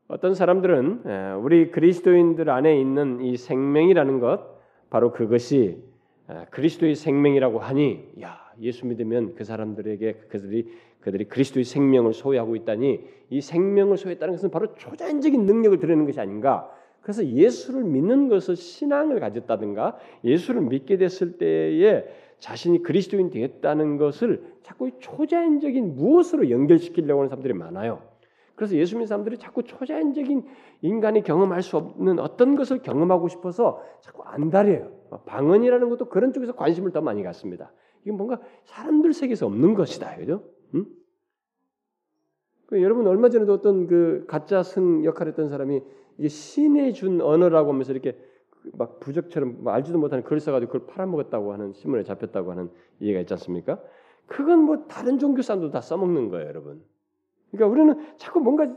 [0.07, 5.81] 어떤 사람들은 우리 그리스도인들 안에 있는 이 생명이라는 것, 바로 그것이
[6.49, 10.67] 그리스도의 생명이라고 하니, 야 예수 믿으면 그 사람들에게 그들이
[10.99, 12.99] 그들이 그리스도의 생명을 소유하고 있다니
[13.29, 19.19] 이 생명을 소유했다는 것은 바로 초자연적인 능력을 드리는 것이 아닌가 그래서 예수를 믿는 것을 신앙을
[19.19, 22.05] 가졌다든가 예수를 믿게 됐을 때에
[22.41, 28.01] 자신이 그리스도인 되었다는 것을 자꾸 초자연적인 무엇으로 연결시키려고 하는 사람들이 많아요.
[28.55, 30.45] 그래서 예수 믿는 사람들이 자꾸 초자연적인
[30.81, 34.91] 인간이 경험할 수 없는 어떤 것을 경험하고 싶어서 자꾸 안달해요.
[35.27, 37.71] 방언이라는 것도 그런 쪽에서 관심을 더 많이 갖습니다.
[38.01, 40.43] 이게 뭔가 사람들 세계에서 없는 것이다, 그죠?
[40.73, 40.85] 응?
[42.65, 45.81] 그 여러분 얼마 전에도 어떤 그 가짜 승 역할했던 사람이
[46.17, 48.17] 이게 신의 준 언어라고 하면서 이렇게
[48.73, 52.69] 막 부적처럼 뭐 알지도 못하는 글 써가지고 그걸 팔아먹었다고 하는 신문에 잡혔다고 하는
[52.99, 53.81] 이해가 있지 않습니까?
[54.27, 56.81] 그건 뭐 다른 종교 사람도 다 써먹는 거예요, 여러분.
[57.51, 58.67] 그러니까 우리는 자꾸 뭔가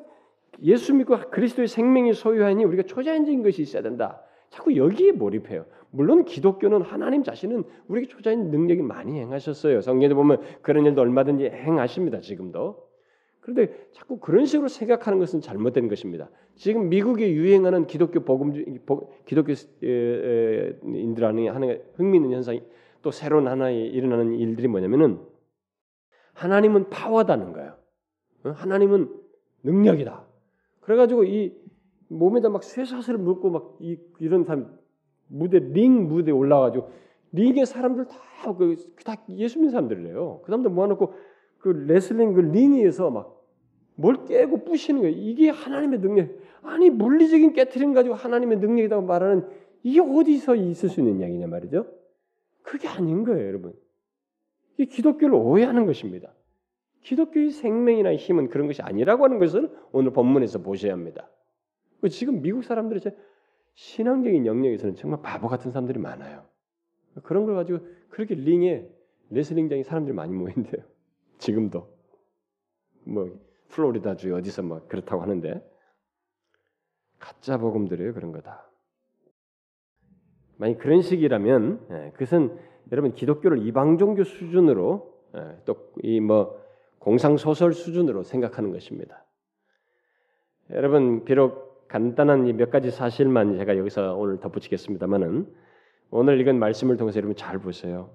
[0.62, 4.22] 예수 믿고 그리스도의 생명이 소유하니 우리가 초자연적인 것이 있어야 된다.
[4.50, 5.66] 자꾸 여기에 몰입해요.
[5.90, 9.80] 물론 기독교는 하나님 자신은 우리에게 초자연 능력이 많이 행하셨어요.
[9.80, 12.20] 성경에 보면 그런 일도 얼마든지 행하십니다.
[12.20, 12.83] 지금도.
[13.44, 16.30] 그런데 자꾸 그런 식으로 생각하는 것은 잘못된 것입니다.
[16.54, 18.54] 지금 미국에 유행하는 기독교 복음
[19.26, 20.80] 기독교인들
[21.22, 22.62] 하는 흥미있는 현상이
[23.02, 25.20] 또 새로운 하나의 일어나는 일들이 뭐냐면은
[26.32, 27.76] 하나님은 파워다는 거예요.
[28.44, 29.10] 하나님은
[29.62, 30.24] 능력이다.
[30.80, 31.54] 그래가지고 이
[32.08, 34.74] 몸에다 막 쇠사슬을 묶고 막 이, 이런 사람
[35.26, 36.88] 무대 링 무대에 올라가지고
[37.32, 40.40] 링의 사람들 다다 그, 다 예수 믿는 사람들이래요.
[40.44, 41.33] 그 사람들 모아놓고
[41.64, 43.34] 그 레슬링 그 링에서 막
[43.96, 45.16] 뭘 깨고 부시는 거예요.
[45.16, 46.30] 이게 하나님의 능력.
[46.62, 49.48] 아니 물리적인 깨트림 가지고 하나님의 능력이라고 말하는
[49.82, 51.86] 이게 어디서 있을 수 있는 이야기냐 말이죠.
[52.62, 53.74] 그게 아닌 거예요, 여러분.
[54.76, 56.32] 이게 기독교를 오해하는 것입니다.
[57.02, 61.28] 기독교의 생명이나 힘은 그런 것이 아니라고 하는 것을 오늘 본문에서 보셔야 합니다.
[62.10, 63.00] 지금 미국 사람들이
[63.74, 66.44] 신앙적인 영역에서는 정말 바보 같은 사람들이 많아요.
[67.22, 68.88] 그런 걸 가지고 그렇게 링에
[69.30, 70.82] 레슬링장에 사람들이 많이 모인대요.
[71.38, 71.88] 지금도
[73.06, 75.62] 뭐 플로리다주 어디서 뭐 그렇다고 하는데
[77.18, 78.68] 가짜 복음들이에요 그런 거다.
[80.56, 82.56] 만약 그런 식이라면 예, 그것은
[82.92, 86.62] 여러분 기독교를 이방 종교 수준으로 예, 또이 뭐
[86.98, 89.24] 공상 소설 수준으로 생각하는 것입니다.
[90.70, 95.52] 여러분 비록 간단한 몇 가지 사실만 제가 여기서 오늘 덧붙이겠습니다만은
[96.10, 98.10] 오늘 읽은 말씀을 통해서 여러분 잘 보세요.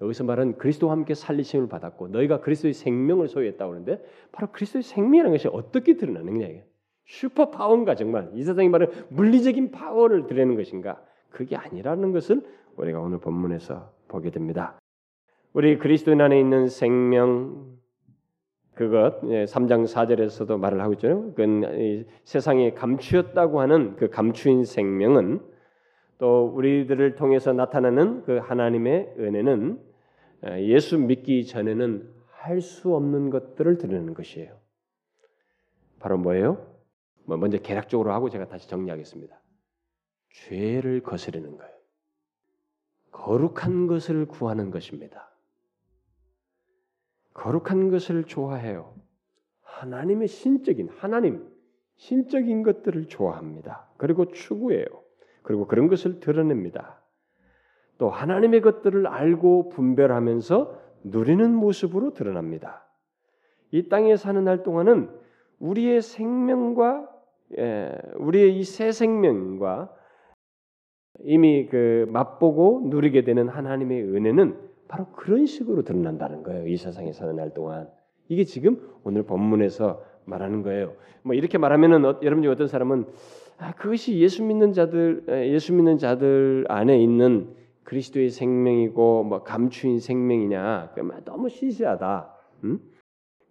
[0.00, 5.48] 여기서 말은 그리스도와 함께 살리심을 받았고 너희가 그리스도의 생명을 소유했다고 하는데 바로 그리스도의 생명이라는 것이
[5.48, 6.64] 어떻게 드러나느냐 이게
[7.06, 12.42] 슈퍼 파워인가 정말 이 세상이 말하는 물리적인 파워를 드리는 것인가 그게 아니라는 것을
[12.76, 14.78] 우리가 오늘 본문에서 보게 됩니다.
[15.52, 17.74] 우리 그리스도인 안에 있는 생명
[18.74, 21.32] 그것 3장 예, 4절에서도 말을 하고 있죠.
[21.36, 25.40] 그 세상에 감추었다고 하는 그 감추인 생명은
[26.18, 29.80] 또 우리들을 통해서 나타나는 그 하나님의 은혜는
[30.58, 34.58] 예수 믿기 전에는 할 수 없는 것들을 드러내는 것이에요.
[35.98, 36.74] 바로 뭐예요?
[37.24, 39.40] 뭐 먼저 개략적으로 하고 제가 다시 정리하겠습니다.
[40.30, 41.74] 죄를 거스르는 거예요.
[43.12, 45.30] 거룩한 것을 구하는 것입니다.
[47.32, 48.94] 거룩한 것을 좋아해요.
[49.62, 51.50] 하나님의 신적인 하나님
[51.96, 53.88] 신적인 것들을 좋아합니다.
[53.96, 54.84] 그리고 추구해요.
[55.44, 57.00] 그리고 그런 것을 드러냅니다.
[57.98, 62.84] 또 하나님의 것들을 알고 분별하면서 누리는 모습으로 드러납니다.
[63.70, 65.10] 이 땅에 사는 날 동안은
[65.60, 67.08] 우리의 생명과
[67.58, 69.94] 예, 우리의 이 새 생명과
[71.20, 76.66] 이미 그 맛보고 누리게 되는 하나님의 은혜는 바로 그런 식으로 드러난다는 거예요.
[76.66, 77.88] 이 세상에 사는 날 동안
[78.28, 80.94] 이게 지금 오늘 본문에서 말하는 거예요.
[81.22, 83.06] 뭐 이렇게 말하면은 어, 여러분 중 어떤 사람은
[83.58, 90.94] 아, 그것이 예수 믿는 자들 예수 믿는 자들 안에 있는 그리스도의 생명이고 뭐 감추인 생명이냐
[91.24, 92.34] 너무 시시하다.
[92.64, 92.80] 음?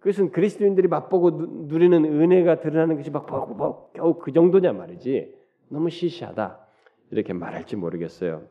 [0.04, 5.34] 그것은 그리스도인들이 맛보고 누, 리는 은혜가 드러나는 것이 막 뭐, 뭐, 겨우 그 정도냐 말이지.
[5.70, 6.58] 너무 시시하다.
[7.10, 8.42] 이렇게 말할지 모르겠어요.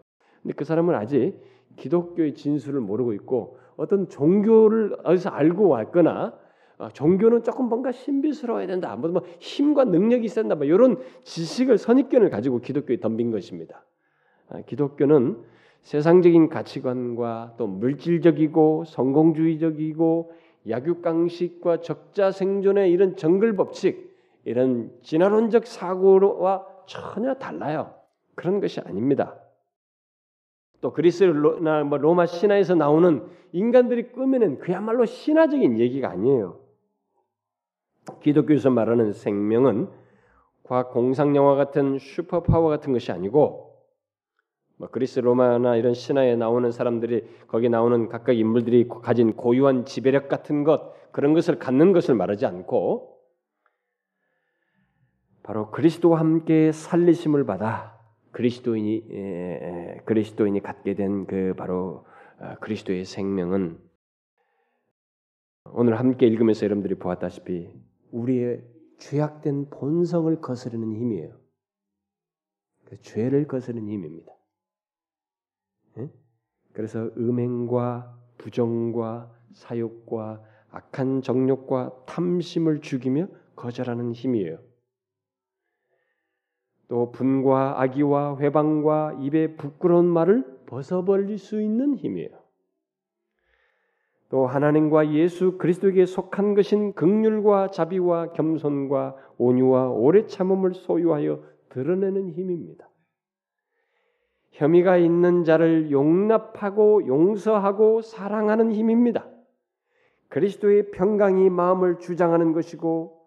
[0.41, 1.35] 근데 그 사람은 아직
[1.75, 6.33] 기독교의 진수를 모르고 있고 어떤 종교를 어디서 알고 왔거나
[6.77, 8.95] 어, 종교는 조금 뭔가 신비스러워야 된다.
[8.95, 10.55] 뭐, 뭐 힘과 능력이 있어야 된다.
[10.55, 13.85] 뭐 이런 지식을 선입견을 가지고 기독교에 덤빈 것입니다.
[14.49, 15.43] 아, 기독교는
[15.81, 20.31] 세상적인 가치관과 또 물질적이고 성공주의적이고
[20.69, 24.13] 약육강식과 적자 생존의 이런 정글 법칙
[24.45, 27.93] 이런 진화론적 사고와 전혀 달라요.
[28.35, 29.35] 그런 것이 아닙니다.
[30.81, 36.62] 또 그리스나 뭐 로마 신화에서 나오는 인간들이 꾸며낸 그야말로 신화적인 얘기가 아니에요.
[38.21, 39.89] 기독교에서 말하는 생명은
[40.63, 43.73] 과학 공상 영화 같은 슈퍼 파워 같은 것이 아니고
[44.77, 50.63] 뭐 그리스 로마나 이런 신화에 나오는 사람들이 거기 나오는 각각 인물들이 가진 고유한 지배력 같은
[50.63, 53.19] 것 그런 것을 갖는 것을 말하지 않고
[55.43, 57.99] 바로 그리스도와 함께 살리심을 받아
[58.31, 62.05] 그리스도인이 그리스도인이 갖게 된 그 바로
[62.39, 63.79] 어, 그리스도의 생명은
[65.71, 67.69] 오늘 함께 읽으면서 여러분들이 보았다시피
[68.13, 68.63] 우리의
[68.99, 71.37] 죄악된 본성을 거스르는 힘이에요.
[72.85, 74.33] 그 죄를 거스르는 힘입니다.
[76.73, 84.59] 그래서 음행과 부정과 사욕과 악한 정욕과 탐심을 죽이며 거절하는 힘이에요.
[86.87, 92.42] 또 분과 악의와 회방과 입에 부끄러운 말을 벗어버릴 수 있는 힘이에요.
[94.33, 102.89] 또 하나님과 예수 그리스도에게 속한 것인 극률과 자비와 겸손과 온유와 오래 참음을 소유하여 드러내는 힘입니다.
[104.53, 109.29] 혐의가 있는 자를 용납하고 용서하고 사랑하는 힘입니다.
[110.29, 113.21] 그리스도의 평강이 마음을 주장하는 것이고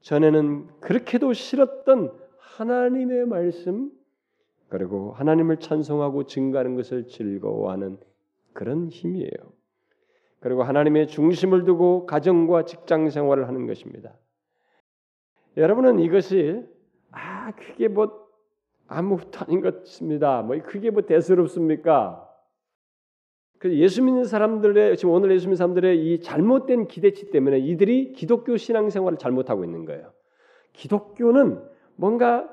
[0.00, 3.90] 전에는 그렇게도 싫었던 하나님의 말씀
[4.70, 7.98] 그리고 하나님을 찬송하고 증가하는 것을 즐거워하는
[8.54, 9.55] 그런 힘이에요.
[10.40, 14.14] 그리고 하나님의 중심을 두고 가정과 직장 생활을 하는 것입니다.
[15.56, 16.62] 여러분은 이것이
[17.10, 18.26] 아 그게 뭐
[18.88, 20.42] 아무것도 아닌 것 같습니다.
[20.42, 22.22] 뭐 그게 뭐 대수롭습니까?
[23.58, 28.56] 그 예수 믿는 사람들의 지금 오늘 예수 믿는 사람들의 이 잘못된 기대치 때문에 이들이 기독교
[28.56, 30.12] 신앙 생활을 잘못하고 있는 거예요.
[30.74, 31.62] 기독교는
[31.96, 32.48] 뭔가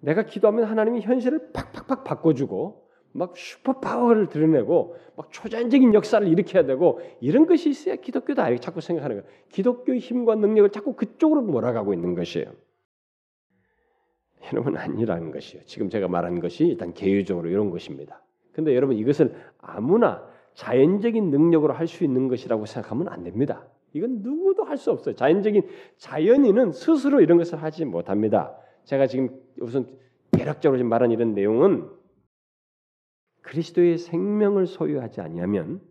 [0.00, 2.81] 내가 기도하면 하나님이 현실을 팍팍팍 바꿔주고
[3.12, 8.80] 막 슈퍼 파워를 드러내고 막 초자연적인 역사를 일으켜야 되고 이런 것이 있어야 기독교다 이렇게 자꾸
[8.80, 9.30] 생각하는 거예요.
[9.50, 12.46] 기독교의 힘과 능력을 자꾸 그쪽으로 몰아가고 있는 것이에요.
[14.52, 15.64] 여러분 아니라는 것이에요.
[15.66, 18.22] 지금 제가 말한 것이 일단 개유적으로 이런 것입니다.
[18.52, 23.66] 근데 여러분 이것을 아무나 자연적인 능력으로 할 수 있는 것이라고 생각하면 안 됩니다.
[23.94, 25.14] 이건 누구도 할 수 없어요.
[25.14, 25.62] 자연적인
[25.98, 28.56] 자연인은 스스로 이런 것을 하지 못합니다.
[28.84, 29.86] 제가 지금 우선
[30.32, 31.88] 대략적으로 지금 말한 이런 내용은
[33.52, 35.82] 그리스도의 생명을 소유하지 아니하면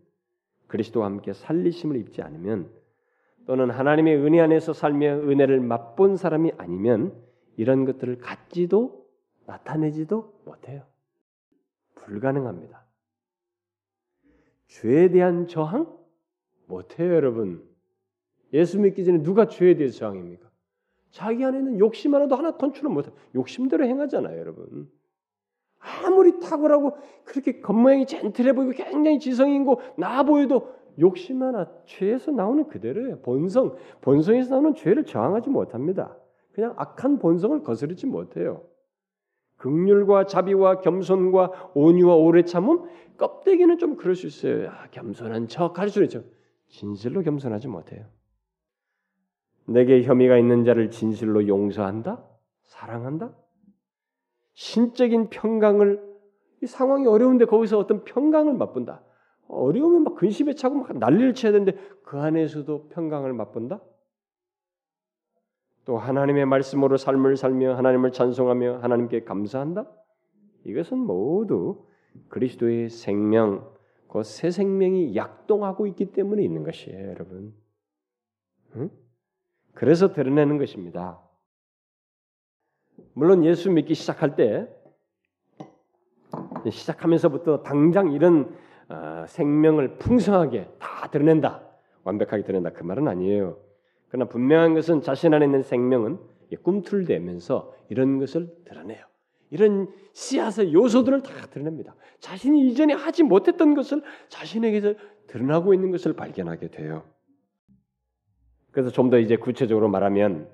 [0.66, 2.68] 그리스도와 함께 살리심을 입지 않으면
[3.46, 7.14] 또는 하나님의 은혜 안에서 살며 은혜를 맛본 사람이 아니면
[7.56, 9.06] 이런 것들을 갖지도
[9.46, 10.82] 나타내지도 못해요.
[11.94, 12.84] 불가능합니다.
[14.66, 15.96] 죄에 대한 저항
[16.66, 17.64] 못해요, 여러분.
[18.52, 20.50] 예수 믿기 전에 누가 죄에 대해서 저항입니까?
[21.12, 23.12] 자기 안에 는 욕심 하나도 하나 컨트롤 못해.
[23.36, 24.90] 욕심대로 행하잖아요, 여러분.
[25.82, 32.68] 아무리 탁월하고 그렇게 겉모양이 젠틀해 보이고 굉장히 지성이 있고 나아 보여도 욕심 하나 죄에서 나오는
[32.68, 33.20] 그대로예요.
[33.20, 36.16] 본성, 본성에서 나오는 죄를 저항하지 못합니다.
[36.52, 38.62] 그냥 악한 본성을 거스르지 못해요.
[39.56, 42.82] 극률과 자비와 겸손과 온유와 오래 참음
[43.16, 44.64] 껍데기는 좀 그럴 수 있어요.
[44.64, 46.24] 야, 겸손한 척 할 수 있죠.
[46.68, 48.06] 진실로 겸손하지 못해요.
[49.66, 52.24] 내게 혐의가 있는 자를 진실로 용서한다?
[52.64, 53.32] 사랑한다?
[54.54, 56.12] 신적인 평강을
[56.62, 59.02] 이 상황이 어려운데 거기서 어떤 평강을 맛본다.
[59.48, 63.80] 어려우면 막 근심에 차고 막 난리를 쳐야 되는데 그 안에서도 평강을 맛본다.
[65.84, 69.90] 또 하나님의 말씀으로 삶을 살며 하나님을 찬송하며 하나님께 감사한다.
[70.64, 71.84] 이것은 모두
[72.28, 73.72] 그리스도의 생명,
[74.08, 77.54] 그 새 생명이 약동하고 있기 때문에 있는 것이에요, 여러분.
[78.76, 78.90] 응?
[79.74, 81.21] 그래서 드러내는 것입니다.
[83.14, 84.68] 물론 예수 믿기 시작할 때
[86.70, 88.54] 시작하면서부터 당장 이런
[88.88, 91.62] 어, 생명을 풍성하게 다 드러낸다,
[92.04, 93.58] 완벽하게 드러낸다 그 말은 아니에요.
[94.08, 96.18] 그러나 분명한 것은 자신 안에 있는 생명은
[96.62, 99.04] 꿈틀대면서 이런 것을 드러내요.
[99.50, 101.94] 이런 씨앗의 요소들을 다 드러냅니다.
[102.20, 104.94] 자신이 이전에 하지 못했던 것을 자신에게서
[105.26, 107.04] 드러나고 있는 것을 발견하게 돼요.
[108.70, 110.48] 그래서 좀 더 이제 구체적으로 말하면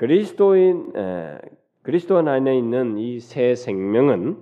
[0.00, 1.38] 그리스도인 에,
[1.82, 4.38] 그리스도 안에 있는 이 새 생명은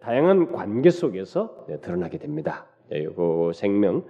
[0.00, 2.66] 다양한 관계 속에서 드러나게 됩니다.
[2.88, 4.06] 그 생명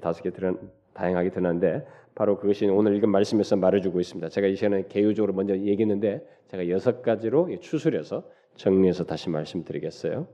[0.00, 0.54] 다섯 개 드러
[0.94, 1.84] 다양하게 드러나는데
[2.14, 4.28] 바로 그것이 오늘 읽은 말씀에서 말해주고 있습니다.
[4.28, 10.28] 제가 이 시간에 개요적으로 먼저 얘기했는데 제가 여섯 가지로 추스려서 정리해서 다시 말씀드리겠어요.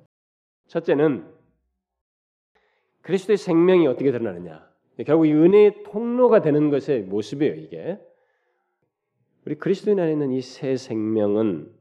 [0.68, 1.24] 첫째는
[3.00, 4.70] 그리스도의 생명이 어떻게 드러나느냐.
[5.06, 7.54] 결국 이 은혜의 통로가 되는 것의 모습이에요.
[7.54, 7.98] 이게
[9.44, 11.72] 우리 그리스도인 안에 있는 이 새 생명은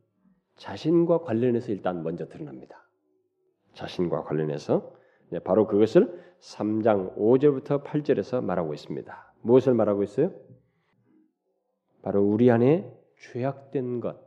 [0.56, 2.88] 자신과 관련해서 일단 먼저 드러납니다.
[3.74, 4.96] 자신과 관련해서
[5.44, 9.34] 바로 그것을 3장 5절부터 8절에서 말하고 있습니다.
[9.42, 10.34] 무엇을 말하고 있어요?
[12.02, 14.20] 바로 우리 안에 죄악된 것,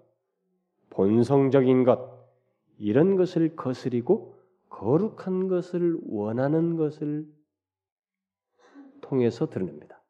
[0.90, 2.24] 본성적인 것,
[2.78, 4.36] 이런 것을 거스리고
[4.68, 7.26] 거룩한 것을 원하는 것을
[9.00, 10.00] 통해서 드러냅니다.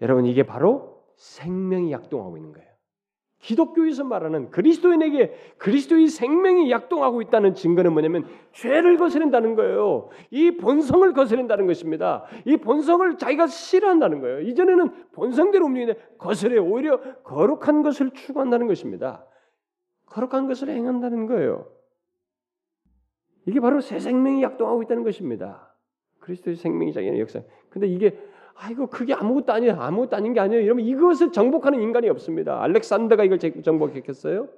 [0.00, 2.72] 여러분, 이게 바로 생명이 약동하고 있는 거예요.
[3.42, 10.10] 기독교에서 말하는 그리스도인에게 그리스도의 생명이 약동하고 있다는 증거는 뭐냐면 죄를 거스른다는 거예요.
[10.30, 12.24] 이 본성을 거스른다는 것입니다.
[12.46, 14.40] 이 본성을 자기가 싫어한다는 거예요.
[14.42, 19.26] 이전에는 본성대로 움직이는데 거스려 오히려 거룩한 것을 추구한다는 것입니다.
[20.06, 21.66] 거룩한 것을 행한다는 거예요.
[23.46, 25.74] 이게 바로 새 생명이 약동하고 있다는 것입니다.
[26.20, 27.42] 그리스도의 생명이 자기의 역사.
[27.70, 28.16] 근데 이게
[28.54, 29.74] 아이고 그게 아무것도 아니에요.
[29.74, 30.62] 아무것도 아닌 게 아니에요.
[30.62, 32.62] 이러면 이것을 정복하는 인간이 없습니다.
[32.62, 34.48] 알렉산더가 이걸 정복했겠어요?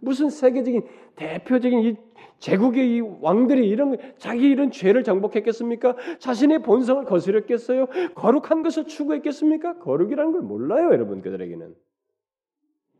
[0.00, 0.82] 무슨 세계적인
[1.16, 1.96] 대표적인 이
[2.38, 5.96] 제국의 이 왕들이 이런 자기 이런 죄를 정복했겠습니까?
[6.18, 7.86] 자신의 본성을 거스렸겠어요?
[8.14, 9.78] 거룩한 것을 추구했겠습니까?
[9.78, 11.74] 거룩이라는 걸 몰라요, 여러분 그들에게는.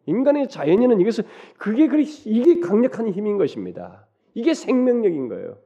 [0.07, 1.25] 인간의 자연에는 이것을
[1.59, 4.07] 그게 그리 이게 강력한 힘인 것입니다.
[4.35, 5.59] 이게 생명력인 거예요.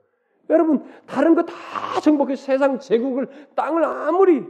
[0.51, 1.55] 여러분 다른 거 다
[2.01, 4.45] 정복해 세상 제국을 땅을 아무리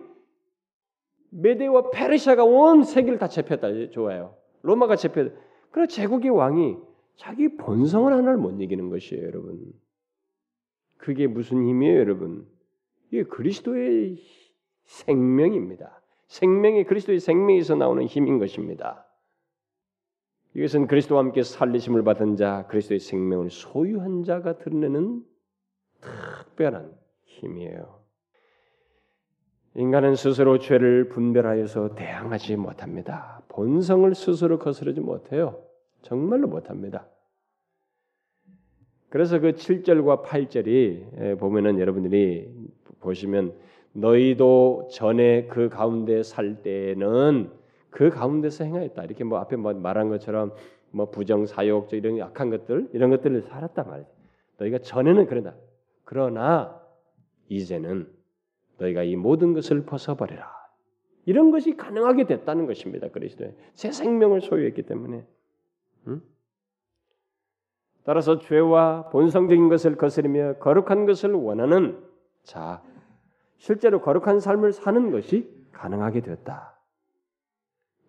[1.30, 3.90] 메데와 페르시아가 온 세계를 다 제패했다.
[3.90, 4.36] 좋아요.
[4.62, 5.30] 로마가 제패.
[5.70, 6.76] 그러나 제국의 왕이
[7.16, 9.72] 자기 본성을 하나를 못 이기는 것이에요, 여러분.
[10.96, 12.46] 그게 무슨 힘이에요, 여러분?
[13.10, 14.18] 이게 그리스도의
[14.84, 16.00] 생명입니다.
[16.26, 19.06] 생명이 그리스도의 생명에서 나오는 힘인 것입니다.
[20.54, 25.24] 이것은 그리스도와 함께 살리심을 받은 자, 그리스도의 생명을 소유한 자가 드러내는
[26.00, 28.02] 특별한 힘이에요.
[29.78, 33.40] 인간은 스스로 죄를 분별하여서 대항하지 못합니다.
[33.46, 35.62] 본성을 스스로 거스르지 못해요.
[36.02, 37.06] 정말로 못합니다.
[39.08, 42.52] 그래서 그 7절과 8절이 보면은 여러분들이
[42.98, 43.54] 보시면
[43.92, 47.52] 너희도 전에 그 가운데 살 때는
[47.88, 49.04] 그 가운데서 행하였다.
[49.04, 50.54] 이렇게 뭐 앞에 뭐 말한 것처럼
[50.90, 54.08] 뭐 부정 사욕 이런 약한 것들 이런 것들을 살았단 말이에요.
[54.58, 55.54] 너희가 전에는 그러다.
[56.02, 56.80] 그러나
[57.48, 58.17] 이제는
[58.78, 60.58] 너희가 이 모든 것을 벗어버리라.
[61.26, 63.08] 이런 것이 가능하게 됐다는 것입니다.
[63.08, 65.26] 그리스도의 새 생명을 소유했기 때문에.
[66.06, 66.22] 응?
[68.04, 72.02] 따라서 죄와 본성적인 것을 거스르며 거룩한 것을 원하는
[72.42, 72.82] 자,
[73.58, 76.78] 실제로 거룩한 삶을 사는 것이 가능하게 되었다.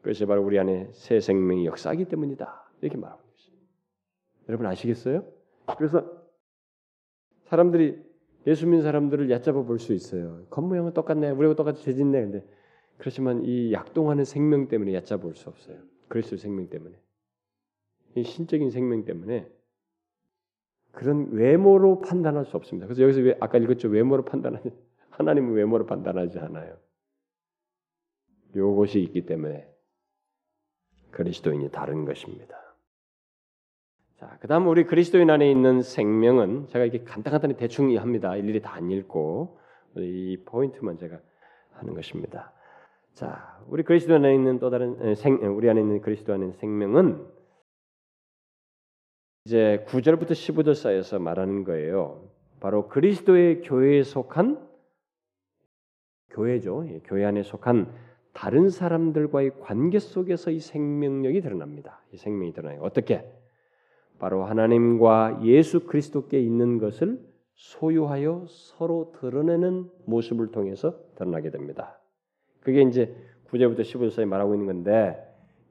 [0.02, 2.72] 그것이 바로 우리 안에 새 생명이 역사하기 때문이다.
[2.82, 3.66] 이렇게 말하고 있습니다.
[4.48, 5.26] 여러분 아시겠어요?
[5.78, 6.10] 그래서
[7.44, 8.09] 사람들이
[8.48, 10.46] 예수 믿는 사람들을 얕잡아 볼 수 있어요.
[10.50, 11.32] 겉모양은 똑같네.
[11.32, 12.22] 우리하고 똑같이 죄짓네.
[12.22, 12.46] 근데
[12.98, 15.78] 그렇지만 이 약동하는 생명 때문에 얕잡아 볼 수 없어요.
[16.08, 16.96] 그리스도 생명 때문에.
[18.16, 19.50] 이 신적인 생명 때문에
[20.92, 22.88] 그런 외모로 판단할 수 없습니다.
[22.88, 24.72] 그래서 여기서 왜 아까 읽었죠 외모로 판단하지
[25.12, 26.78] 하나님은 외모로 판단하지 않아요.
[28.56, 29.68] 요것이 있기 때문에
[31.12, 32.69] 그리스도인이 다른 것입니다.
[34.20, 38.36] 자, 그다음 우리 그리스도인 안에 있는 생명은 제가 이게 간단간단히 대충 합니다.
[38.36, 39.58] 일일이 다 안 읽고
[39.96, 41.20] 이 포인트만 제가
[41.72, 42.52] 하는 것입니다.
[43.14, 47.26] 자, 우리 그리스도 안에 있는 또 다른 생 우리 안에 있는 그리스도 안에 있는 생명은
[49.46, 52.30] 이제 9절부터 15절 사이에서 말하는 거예요.
[52.60, 54.68] 바로 그리스도의 교회에 속한
[56.32, 56.86] 교회죠.
[56.90, 57.90] 예, 교회 안에 속한
[58.34, 62.02] 다른 사람들과의 관계 속에서 이 생명력이 드러납니다.
[62.12, 62.82] 이 생명이 드러나요.
[62.82, 63.39] 어떻게?
[64.20, 67.20] 바로 하나님과 예수 그리스도께 있는 것을
[67.56, 72.00] 소유하여 서로 드러내는 모습을 통해서 드러나게 됩니다.
[72.62, 73.16] 그게 이제
[73.50, 75.18] 9절부터 15절 사이 말하고 있는 건데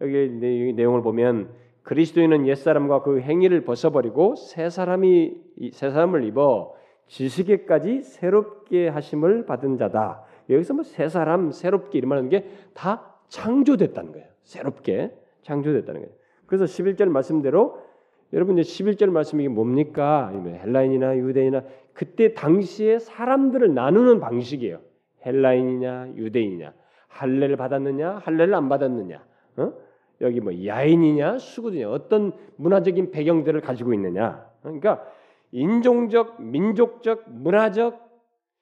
[0.01, 0.29] 여기
[0.75, 1.51] 내용을 보면
[1.83, 5.37] 그리스도인은 옛 사람과 그 행위를 벗어버리고 새 사람이
[5.73, 6.75] 새 사람을 입어
[7.07, 10.25] 지식에까지 새롭게 하심을 받은 자다.
[10.51, 14.27] 여기서 뭐 새 사람 새롭게 이름하는 게 다 창조됐다는 거예요.
[14.43, 16.15] 새롭게 창조됐다는 거예요.
[16.47, 17.81] 그래서 11절 말씀대로
[18.33, 20.31] 여러분 이제 11절 말씀이 뭡니까?
[20.33, 21.63] 헬라인이나 유대인이나
[21.95, 24.81] 그때 당시에 사람들을 나누는 방식이에요.
[25.25, 26.73] 헬라인이냐 유대인이냐
[27.09, 29.25] 할례를 받았느냐 할례를 안 받았느냐
[29.57, 29.73] 어?
[30.21, 35.05] 여기 뭐 야인이냐 수구냐 어떤 문화적인 배경들을 가지고 있느냐 그러니까
[35.51, 38.07] 인종적 민족적 문화적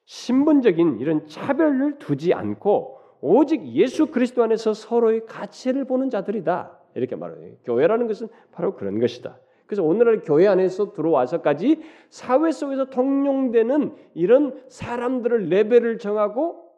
[0.05, 7.57] 신분적인 이런 차별을 두지 않고 오직 예수 그리스도 안에서 서로의 가치를 보는 자들이다 이렇게 말해요.
[7.65, 9.39] 교회라는 것은 바로 그런 것이다.
[9.67, 16.71] 그래서 오늘날 교회 안에서 들어와서까지 사회 속에서 통용되는 이런 사람들을 레벨을 정하고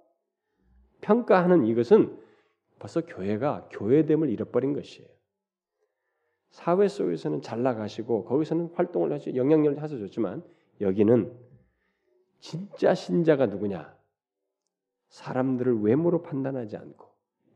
[1.01, 2.17] 평가하는 이것은
[2.79, 5.09] 벌써 교회가 교회됨을 잃어버린 것이에요.
[6.51, 10.43] 사회 속에서는 잘 나가시고 거기서는 활동을 하시 영향력을 하셔줬지만
[10.81, 11.33] 여기는
[12.41, 13.95] 진짜 신자가 누구냐?
[15.09, 17.07] 사람들을 외모로 판단하지 않고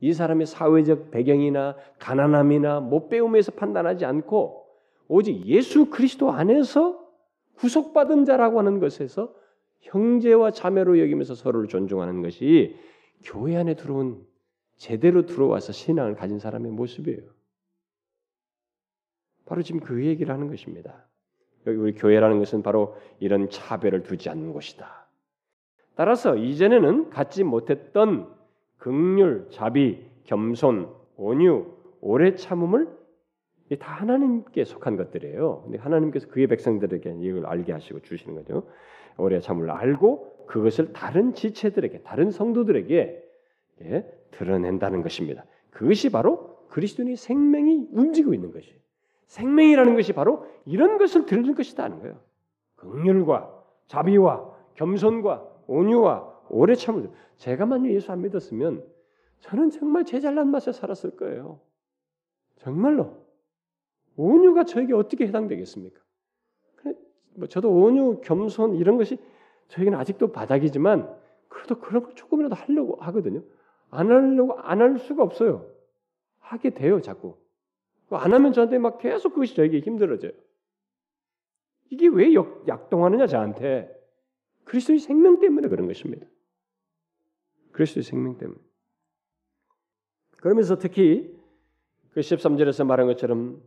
[0.00, 4.61] 이 사람의 사회적 배경이나 가난함이나 못 배움에서 판단하지 않고
[5.08, 7.00] 오직 예수 그리스도 안에서
[7.54, 9.34] 구속받은 자라고 하는 것에서
[9.80, 12.76] 형제와 자매로 여기면서 서로를 존중하는 것이
[13.24, 14.26] 교회 안에 들어온
[14.76, 17.22] 제대로 들어와서 신앙을 가진 사람의 모습이에요.
[19.44, 21.06] 바로 지금 그 얘기를 하는 것입니다.
[21.66, 25.06] 여기 우리 교회라는 것은 바로 이런 차별을 두지 않는 곳이다.
[25.94, 28.32] 따라서 이전에는 갖지 못했던
[28.78, 31.66] 극률, 자비, 겸손, 온유,
[32.00, 32.88] 오래 참음을
[33.78, 35.62] 다 하나님께 속한 것들이에요.
[35.64, 38.68] 근데 하나님께서 그의 백성들에게 이걸 알게 하시고 주시는 거죠.
[39.16, 43.22] 오래 참을 알고 그것을 다른 지체들에게, 다른 성도들에게
[43.82, 45.44] 예, 드러낸다는 것입니다.
[45.70, 48.74] 그것이 바로 그리스도인의 생명이 움직이고 있는 것이.
[49.26, 52.20] 생명이라는 것이 바로 이런 것을 드리는 것이다 는 거예요.
[52.76, 57.10] 긍휼과 자비와 겸손과 온유와 오래 참을.
[57.36, 58.84] 제가 만약 예수 안 믿었으면
[59.40, 61.60] 저는 정말 제 잘난 맛에 살았을 거예요.
[62.56, 63.21] 정말로.
[64.16, 66.00] 온유가 저에게 어떻게 해당되겠습니까?
[67.34, 69.18] 뭐 저도 온유, 겸손 이런 것이
[69.68, 71.16] 저에게는 아직도 바닥이지만
[71.48, 73.42] 그래도 그런 거 조금이라도 하려고 하거든요.
[73.90, 75.70] 안 하려고 안 할 수가 없어요.
[76.38, 77.36] 하게 돼요, 자꾸.
[78.10, 80.32] 안 하면 저한테 막 계속 그것이 저에게 힘들어져요.
[81.90, 83.90] 이게 왜 역, 약동하느냐 저한테
[84.64, 86.26] 그리스도의 생명 때문에 그런 것입니다.
[87.72, 88.58] 그리스도의 생명 때문에.
[90.38, 91.34] 그러면서 특히
[92.10, 93.62] 그 13절에서 말한 것처럼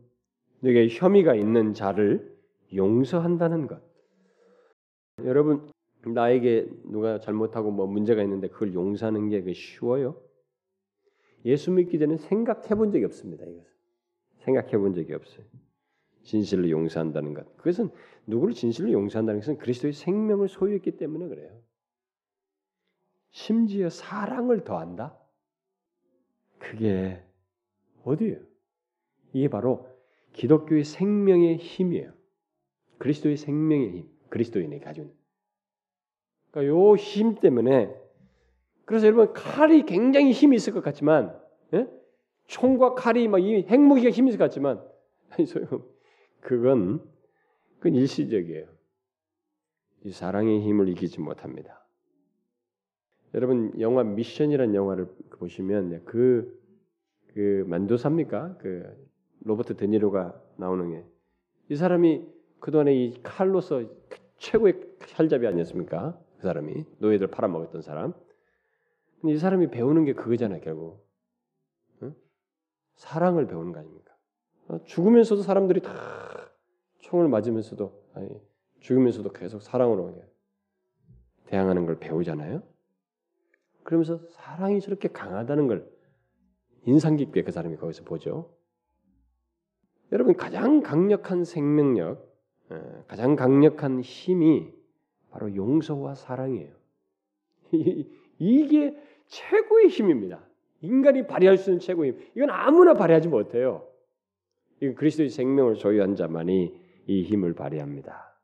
[0.66, 2.36] 너에게 혐의가 있는 자를
[2.74, 3.80] 용서한다는 것.
[5.24, 5.70] 여러분
[6.04, 10.20] 나에게 누가 잘못하고 뭐 문제가 있는데 그걸 용서하는 게그 쉬워요?
[11.44, 13.44] 예수 믿기 전에 생각해 본 적이 없습니다.
[13.44, 13.64] 이것
[14.40, 15.44] 생각해 본 적이 없어요.
[16.22, 17.56] 진실로 용서한다는 것.
[17.56, 17.90] 그것은
[18.26, 21.56] 누구를 진실로 용서한다는 것은 그리스도의 생명을 소유했기 때문에 그래요.
[23.30, 25.16] 심지어 사랑을 더한다?
[26.58, 27.22] 그게
[28.02, 28.40] 어디예요?
[29.32, 29.95] 이게 바로
[30.36, 32.12] 기독교의 생명의 힘이에요.
[32.98, 35.12] 그리스도의 생명의 힘, 그리스도인이 있는.
[36.50, 37.94] 그러니까 요 힘 때문에
[38.84, 41.38] 그래서 여러분 칼이 굉장히 힘이 있을 것 같지만
[41.74, 41.88] 예?
[42.46, 44.82] 총과 칼이 막 이 핵무기가 힘이 있을 것 같지만
[45.30, 45.84] 아니 소용
[46.40, 47.02] 그건
[47.78, 48.66] 그건 일시적이에요.
[50.04, 51.84] 이 사랑의 힘을 이기지 못합니다.
[53.34, 56.58] 여러분 영화 미션이라는 영화를 보시면 그,
[57.34, 58.58] 그 만두삽니까?
[58.58, 59.05] 그
[59.46, 61.16] 로버트 데니로가 나오는 게
[61.68, 62.24] 이 사람이
[62.60, 63.82] 그동안에 이 칼로서
[64.38, 66.18] 최고의 칼잡이 아니었습니까?
[66.36, 68.12] 그 사람이 노예들 팔아먹었던 사람.
[69.20, 71.06] 근데 이 사람이 배우는 게 그거잖아요, 결국.
[72.02, 72.14] 응?
[72.94, 74.14] 사랑을 배우는 거 아닙니까?
[74.68, 76.50] 어, 죽으면서도 사람들이 다
[76.98, 78.28] 총을 맞으면서도 아니,
[78.80, 80.22] 죽으면서도 계속 사랑으로
[81.46, 82.62] 대항하는 걸 배우잖아요.
[83.82, 85.90] 그러면서 사랑이 저렇게 강하다는 걸
[86.84, 88.56] 인상 깊게 그 사람이 거기서 보죠.
[90.12, 92.26] 여러분 가장 강력한 생명력,
[93.06, 94.72] 가장 강력한 힘이
[95.30, 96.72] 바로 용서와 사랑이에요.
[98.38, 98.96] 이게
[99.26, 100.40] 최고의 힘입니다.
[100.80, 102.20] 인간이 발휘할 수 있는 최고의 힘.
[102.36, 103.86] 이건 아무나 발휘하지 못해요.
[104.80, 108.34] 이건 그리스도의 생명을 소유한 자만이 이 힘을 발휘합니다.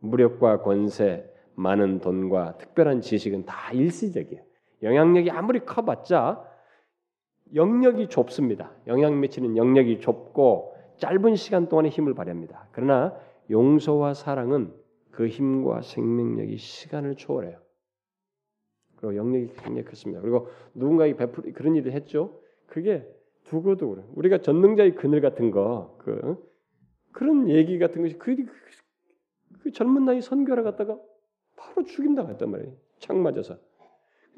[0.00, 4.42] 무력과 권세, 많은 돈과 특별한 지식은 다 일시적이에요.
[4.82, 6.44] 영향력이 아무리 커봤자
[7.54, 8.72] 영역이 좁습니다.
[8.86, 12.68] 영향 미치는 영역이 좁고 짧은 시간 동안에 힘을 발휘합니다.
[12.72, 13.16] 그러나
[13.50, 14.72] 용서와 사랑은
[15.10, 17.58] 그 힘과 생명력이 시간을 초월해요.
[18.96, 20.20] 그리고 영역이 굉장히 크습니다.
[20.20, 22.40] 그리고 누군가에게 베풀 그런 일을 했죠.
[22.66, 23.06] 그게
[23.48, 24.02] 그래.
[24.14, 26.36] 우리가 전능자의 그늘 같은 거, 그
[27.12, 28.46] 그런 얘기 같은 것이 그, 그,
[29.60, 30.98] 그 젊은 나이 선교하러 갔다가
[31.56, 32.74] 바로 죽임당했단 말이에요.
[32.98, 33.56] 창 맞아서.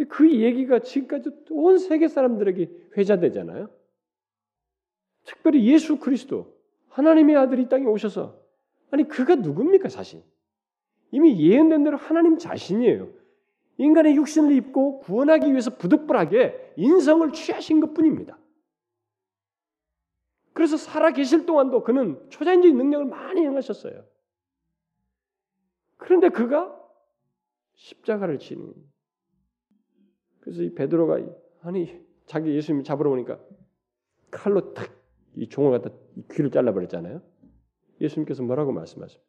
[0.05, 3.69] 그 얘기가 지금까지 온 세계 사람들에게 회자되잖아요.
[5.25, 6.57] 특별히 예수 그리스도
[6.89, 8.41] 하나님의 아들이 땅에 오셔서
[8.91, 10.23] 아니 그가 누굽니까 사실?
[11.11, 13.09] 이미 예언된 대로 하나님 자신이에요.
[13.79, 18.39] 인간의 육신을 입고 구원하기 위해서 부득불하게 인성을 취하신 것뿐입니다.
[20.53, 24.05] 그래서 살아 계실 동안도 그는 초자연적인 능력을 많이 행하셨어요.
[25.97, 26.77] 그런데 그가
[27.75, 28.75] 십자가를 지는
[30.49, 31.19] 그래서 이 베드로가
[31.61, 33.39] 아니 자기 예수님 잡으러 오니까
[34.31, 34.99] 칼로 탁
[35.39, 35.95] 이 종을 갖다
[36.33, 37.23] 귀를 잘라버렸잖아요.
[38.01, 39.29] 예수님께서 뭐라고 말씀하십니까?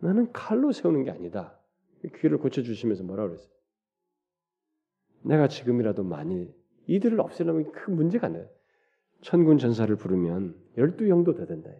[0.00, 1.58] 나는 칼로 세우는 게 아니다.
[2.16, 3.50] 귀를 고쳐주시면서 뭐라고 그랬어요?
[5.22, 6.54] 내가 지금이라도 만일
[6.86, 8.48] 이들을 없애려면 그 문제가 안 돼.
[9.22, 11.70] 천군 전사를 부르면 열두 영도 더 된다.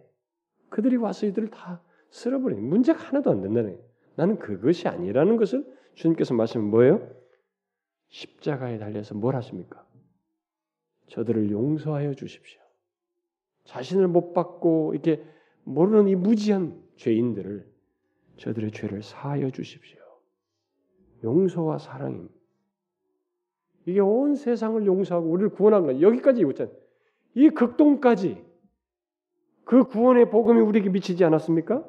[0.69, 3.89] 그들이 와서 이들을 다 쓸어버리는 문제가 하나도 안 된다는 거예요.
[4.15, 5.65] 나는 그것이 아니라는 것을
[5.95, 7.09] 주님께서 말씀은 뭐예요?
[8.11, 9.85] 십자가에 달려서 뭘 하십니까?
[11.07, 12.61] 저들을 용서하여 주십시오.
[13.65, 15.23] 자신을 못 받고 이렇게
[15.63, 17.69] 모르는 이 무지한 죄인들을
[18.37, 19.99] 저들의 죄를 사하여 주십시오.
[21.23, 22.33] 용서와 사랑입니다.
[23.85, 26.01] 이게 온 세상을 용서하고 우리를 구원한 거예요.
[26.01, 26.75] 여기까지 있잖아요.
[27.35, 28.43] 이 극동까지
[29.63, 31.87] 그 구원의 복음이 우리에게 미치지 않았습니까?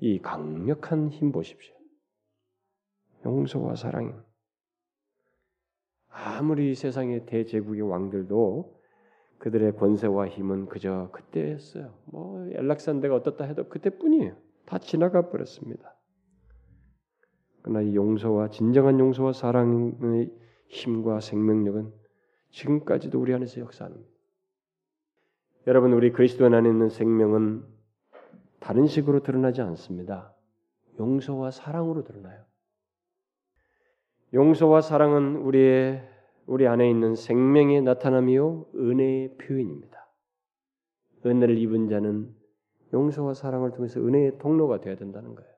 [0.00, 1.73] 이 강력한 힘 보십시오.
[3.24, 4.24] 용서와 사랑.
[6.08, 8.80] 아무리 세상의 대제국의 왕들도
[9.38, 11.94] 그들의 권세와 힘은 그저 그때였어요.
[12.06, 14.36] 뭐 엘락산데가 어떻다 해도 그때뿐이에요.
[14.66, 15.96] 다 지나가 버렸습니다.
[17.62, 20.30] 그러나 이 용서와 진정한 용서와 사랑의
[20.68, 21.92] 힘과 생명력은
[22.50, 24.08] 지금까지도 우리 안에서 역사합니다.
[25.66, 27.64] 여러분 우리 그리스도 안에 있는 생명은
[28.60, 30.34] 다른 식으로 드러나지 않습니다.
[30.98, 32.44] 용서와 사랑으로 드러나요.
[34.34, 36.02] 용서와 사랑은 우리의
[36.46, 40.08] 우리 안에 있는 생명의 나타남이요 은혜의 표현입니다.
[41.24, 42.34] 은혜를 입은 자는
[42.92, 45.50] 용서와 사랑을 통해서 은혜의 통로가 되어야 된다는 거예요.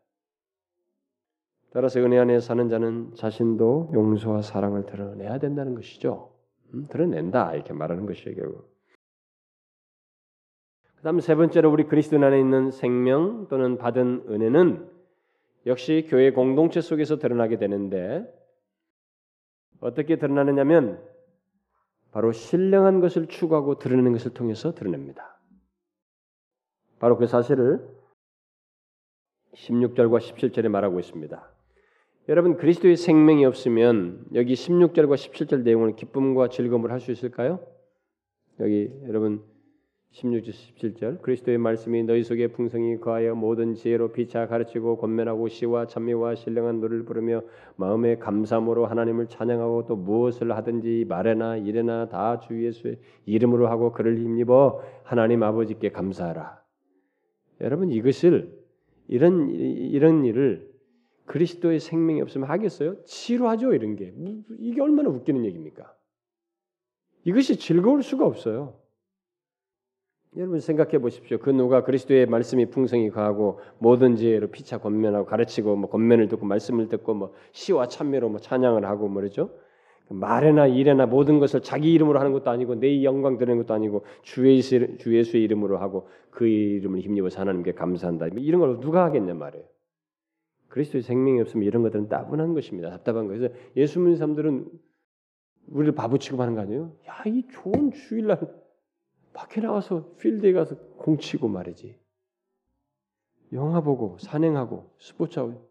[1.73, 6.33] 따라서 은혜 안에 사는 자는 자신도 용서와 사랑을 드러내야 된다는 것이죠.
[6.75, 8.77] 음, 드러낸다 이렇게 말하는 것이에요 결국.
[10.97, 14.91] 그다음 세 번째로 우리 그리스도 안에 있는 생명 또는 받은 은혜는
[15.67, 18.25] 역시 교회 공동체 속에서 드러나게 되는데
[19.81, 21.03] 어떻게 드러나느냐면
[22.13, 25.39] 바로 신령한 것을 추구하고 드러내는 것을 통해서 드러냅니다.
[26.99, 27.87] 바로 그 사실을
[29.55, 31.51] 16절과 17절에 말하고 있습니다.
[32.29, 37.61] 여러분 그리스도의 생명이 없으면 여기 16절과 17절 내용을 기쁨과 즐거움을 할 수 있을까요?
[38.61, 39.45] 여기 여러분
[40.17, 46.37] 16절 17절 그리스도의 말씀이 너희 속에 풍성히 거하여 모든 지혜로 피차 가르치고 권면하고 시와 찬미와
[46.37, 47.43] 신령한 노래를 부르며
[47.77, 54.19] 마음의 감사함으로 하나님을 찬양하고 또 무엇을 하든지 말에나 일에나 다 주 예수의 이름으로 하고 그를
[54.19, 56.63] 힘입어 하나님 아버지께 감사하라.
[57.61, 58.59] 여러분 이것을
[59.09, 60.71] 이런 이런 일을
[61.27, 63.03] 그리스도의 생명이 없으면 하겠어요?
[63.05, 64.15] 지루하죠 이런 게
[64.59, 65.93] 이게 얼마나 웃기는 얘기입니까?
[67.25, 68.86] 이것이 즐거울 수가 없어요.
[70.37, 71.39] 여러분 생각해 보십시오.
[71.39, 76.89] 그 누가 그리스도의 말씀이 풍성히 가하고 모든 지혜로 피차 권면하고 가르치고 뭐 권면을 듣고 말씀을
[76.89, 79.51] 듣고 뭐 시와 찬미로 뭐 찬양을 하고 뭐죠?
[80.09, 84.47] 말에나 일에나 모든 것을 자기 이름으로 하는 것도 아니고 내 영광 드리는 것도 아니고 주
[84.47, 88.27] 예수 주 예수의 이름으로 하고 그 이름을 힘입어서 하나님께 감사한다.
[88.37, 89.65] 이런 걸 누가 하겠냐 말이에요.
[90.69, 92.91] 그리스도의 생명이 없으면 이런 것들은 따분한 것입니다.
[92.91, 93.41] 답답한 거예요.
[93.41, 94.67] 그래서 예수 믿는 사람들은
[95.69, 96.93] 우리를 바보 취급하는 거 아니에요?
[97.09, 98.39] 야, 이 좋은 주일날
[99.37, 102.01] 밖에 나와서 필드에 가서 공치고 말이지.
[103.53, 105.71] 영화 보고 산행하고 스포츠하고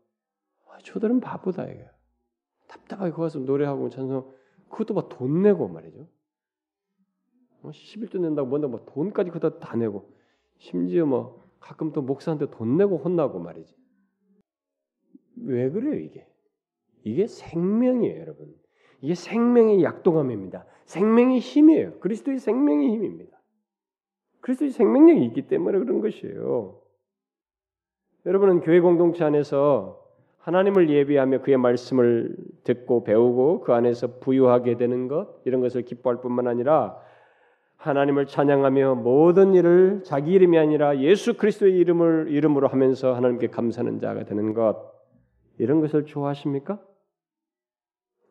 [0.69, 1.83] 아, 저들은 바보다 이거.
[2.67, 4.31] 답답하게 거기서 노래하고 찬송
[4.69, 6.07] 그것도 막 돈 내고 말이죠.
[7.63, 10.13] 11조 뭐 낸다고 뭔가 뭐 돈까지 그다 다 내고
[10.59, 13.75] 심지어 뭐 가끔 또 목사한테 돈 내고 혼나고 말이지.
[15.37, 16.27] 왜 그래요 이게?
[17.03, 18.55] 이게 생명이에요, 여러분.
[19.01, 20.67] 이게 생명의 약동함입니다.
[20.85, 21.99] 생명의 힘이에요.
[21.99, 23.34] 그리스도의 생명의 힘입니다.
[24.45, 26.79] 그리스도의 생명력이 있기 때문에 그런 것이에요.
[28.27, 30.03] 여러분은 교회 공동체 안에서
[30.37, 36.47] 하나님을 예비하며 그의 말씀을 듣고 배우고 그 안에서 부유하게 되는 것 이런 것을 기뻐할 뿐만
[36.47, 36.95] 아니라
[37.77, 44.25] 하나님을 찬양하며 모든 일을 자기 이름이 아니라 예수 그리스도의 이름을 이름으로 하면서 하나님께 감사하는 자가
[44.25, 44.93] 되는 것
[45.57, 46.79] 이런 것을 좋아하십니까?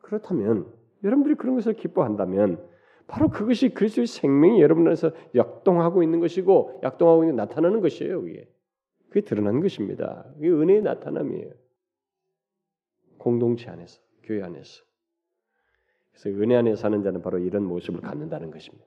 [0.01, 0.71] 그렇다면
[1.03, 2.74] 여러분들이 그런 것을 기뻐한다면
[3.07, 8.21] 바로 그것이 그리스도의 생명이 여러분 안에서 약동하고 있는 것이고 약동하고 있는 나타나는 것이에요.
[8.21, 8.49] 그게
[9.09, 10.25] 그게 드러난 것입니다.
[10.35, 11.51] 그게 은혜의 나타남이에요.
[13.17, 14.83] 공동체 안에서 교회 안에서
[16.11, 18.85] 그래서 은혜 안에 사는 자는 바로 이런 모습을 갖는다는 것입니다.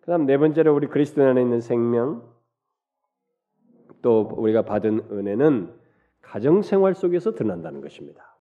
[0.00, 2.34] 그다음 네 번째로 우리 그리스도 안에 있는 생명
[4.02, 5.78] 또 우리가 받은 은혜는
[6.22, 8.38] 가정 생활 속에서 드러난다는 것입니다.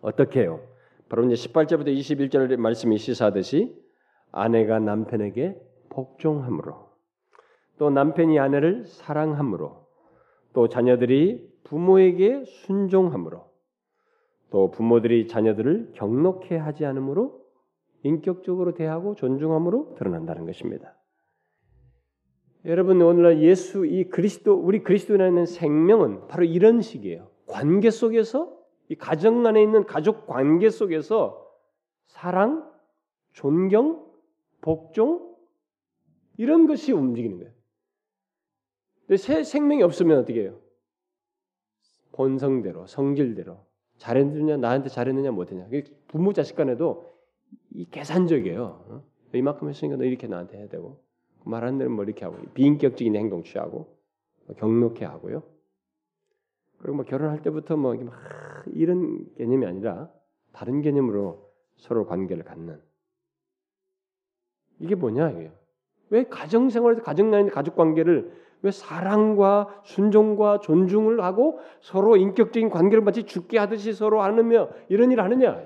[0.00, 0.60] 어떻게 해요?
[1.08, 3.74] 바로 이제 18절부터 21절 말씀이 시사하듯이
[4.30, 5.58] 아내가 남편에게
[5.90, 6.88] 복종함으로
[7.78, 9.86] 또 남편이 아내를 사랑함으로
[10.52, 13.48] 또 자녀들이 부모에게 순종함으로
[14.50, 17.42] 또 부모들이 자녀들을 경록해 하지 않으므로
[18.02, 20.94] 인격적으로 대하고 존중함으로 드러난다는 것입니다.
[22.64, 27.30] 여러분 오늘날 예수 이 그리스도 우리 그리스도인에 생명은 바로 이런 식이에요.
[27.46, 28.57] 관계 속에서
[28.88, 31.46] 이 가정 안에 있는 가족 관계 속에서
[32.06, 32.70] 사랑,
[33.32, 34.06] 존경,
[34.60, 35.36] 복종
[36.36, 37.52] 이런 것이 움직이는 거예요.
[39.00, 40.58] 근데 새 생명이 없으면 어떻게 해요?
[42.12, 43.58] 본성대로, 성질대로
[43.98, 45.68] 잘했느냐, 나한테 잘했느냐, 못했냐.
[46.08, 47.12] 부모 자식 간에도
[47.70, 48.62] 이 계산적이에요.
[48.88, 49.04] 어?
[49.34, 51.02] 이만큼 했으니까 너 이렇게 나한테 해야 되고
[51.44, 53.96] 말하는 대로 뭐 이렇게 하고 비인격적인 행동 취하고
[54.46, 55.42] 뭐 경록해 하고요.
[56.78, 58.12] 그리고 뭐 결혼할 때부터 뭐막
[58.66, 60.10] 이런 개념이 아니라
[60.52, 62.80] 다른 개념으로 서로 관계를 갖는.
[64.80, 65.52] 이게 뭐냐 이게.
[66.10, 73.04] 왜 가정 생활에서 가정 내에 가족 관계를 왜 사랑과 순종과 존중을 하고 서로 인격적인 관계를
[73.04, 75.62] 마치 죽게 하듯이 서로 안으며 이런 일을 하느냐?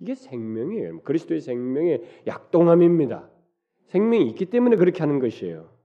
[0.00, 1.00] 이게 생명이에요.
[1.02, 3.30] 그리스도의 생명의 약동함입니다.
[3.86, 5.75] 생명이 있기 때문에 그렇게 하는 것이에요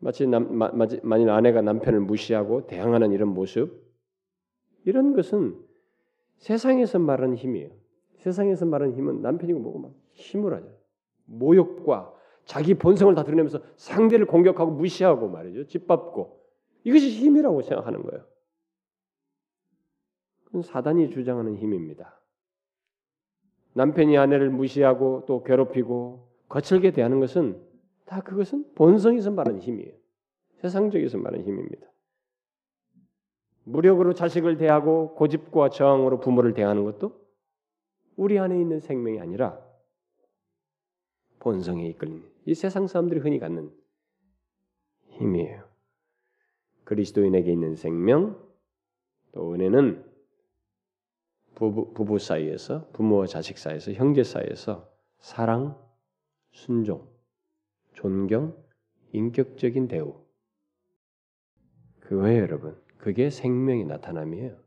[0.00, 0.70] 마치 남, 마,
[1.02, 3.84] 만일 아내가 남편을 무시하고 대항하는 이런 모습
[4.84, 5.58] 이런 것은
[6.38, 7.70] 세상에서 말하는 힘이에요.
[8.16, 10.68] 세상에서 말하는 힘은 남편이고 뭐고 막 힘을 하죠.
[11.26, 15.66] 모욕과 자기 본성을 다 드러내면서 상대를 공격하고 무시하고 말이죠.
[15.66, 16.40] 짓밟고
[16.84, 18.24] 이것이 힘이라고 생각하는 거예요.
[20.44, 22.20] 그건 사단이 주장하는 힘입니다.
[23.74, 27.62] 남편이 아내를 무시하고 또 괴롭히고 거칠게 대하는 것은
[28.10, 29.94] 다 그것은 본성에서 말하는 힘이에요.
[30.56, 31.86] 세상적에서 말하는 힘입니다.
[33.62, 37.24] 무력으로 자식을 대하고 고집과 저항으로 부모를 대하는 것도
[38.16, 39.64] 우리 안에 있는 생명이 아니라
[41.38, 43.72] 본성에 이끌린 이 세상 사람들이 흔히 갖는
[45.10, 45.68] 힘이에요.
[46.82, 48.44] 그리스도인에게 있는 생명
[49.30, 50.04] 또 은혜는
[51.54, 55.80] 부부, 부부 사이에서 부모와 자식 사이에서 형제 사이에서 사랑,
[56.50, 57.19] 순종,
[58.00, 58.56] 존경,
[59.12, 60.24] 인격적인 대우.
[62.00, 62.80] 그거예요, 여러분.
[62.96, 64.58] 그게 생명의 나타남이에요.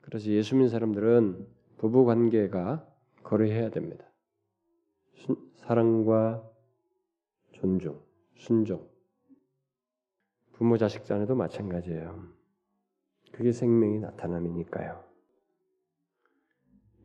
[0.00, 1.46] 그래서 예수 믿는 사람들은
[1.78, 2.84] 부부 관계가
[3.22, 4.04] 거래해야 됩니다.
[5.14, 6.44] 순, 사랑과
[7.52, 8.02] 존중,
[8.36, 8.90] 순종.
[10.54, 12.28] 부모 자식 간에도 마찬가지예요.
[13.30, 15.11] 그게 생명의 나타남이니까요.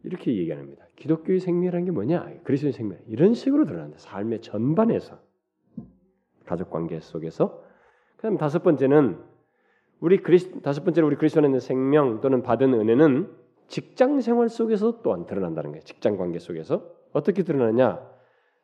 [0.08, 0.86] 이렇게 얘기합니다.
[0.96, 2.40] 기독교의 생명이라는 게 뭐냐?
[2.44, 2.98] 그리스도의 생명.
[3.08, 3.98] 이런 식으로 드러난다.
[4.00, 5.20] 삶의 전반에서
[6.46, 7.62] 가족 관계 속에서.
[8.16, 9.20] 그다음 다섯 번째는
[10.00, 13.30] 우리 그리스 다섯 번째로 우리 그리스도 안에 있는 생명 또는 받은 은혜는
[13.68, 15.84] 직장 생활 속에서 또한 드러난다는 거예요.
[15.84, 18.02] 직장 관계 속에서 어떻게 드러나냐?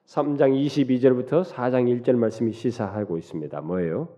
[0.06, 3.62] 3장 22절부터 4장 1절 말씀이 시사하고 있습니다.
[3.62, 4.10] 뭐예요?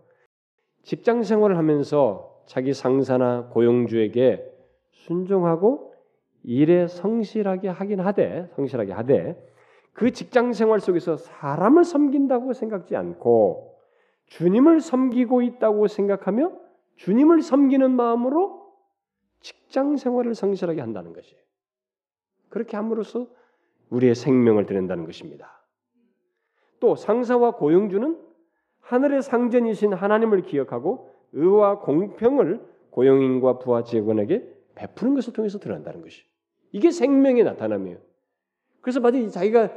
[0.84, 4.45] 직장 생활을 하면서 자기 상사나 고용주에게
[4.91, 5.95] 순종하고
[6.48, 9.52] 일에 성실하게 하긴 하되 성실하게 하되
[9.93, 13.76] 그 직장 생활 속에서 사람을 섬긴다고 생각지 않고
[14.28, 16.52] 주님을 섬기고 있다고 생각하며
[16.98, 18.74] 주님을 섬기는 마음으로
[19.41, 21.41] 직장 생활을 성실하게 한다는 것이에요.
[22.50, 23.28] 그렇게 함으로써
[23.89, 25.64] 우리의 생명을 드린다는 것입니다.
[26.80, 28.20] 또 상사와 고용주는
[28.82, 36.24] 하늘의 상전이신 하나님을 기억하고 의와 공평을 고용인과 부하 직원에게 베푸는 것을 통해서 드러난다는 것이.
[36.76, 37.99] 이게 생명의 나타남이에요.
[38.82, 39.69] 그래서 마치 자기가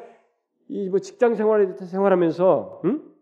[0.69, 3.15] 이 뭐 직장 생활 생활하면서 응?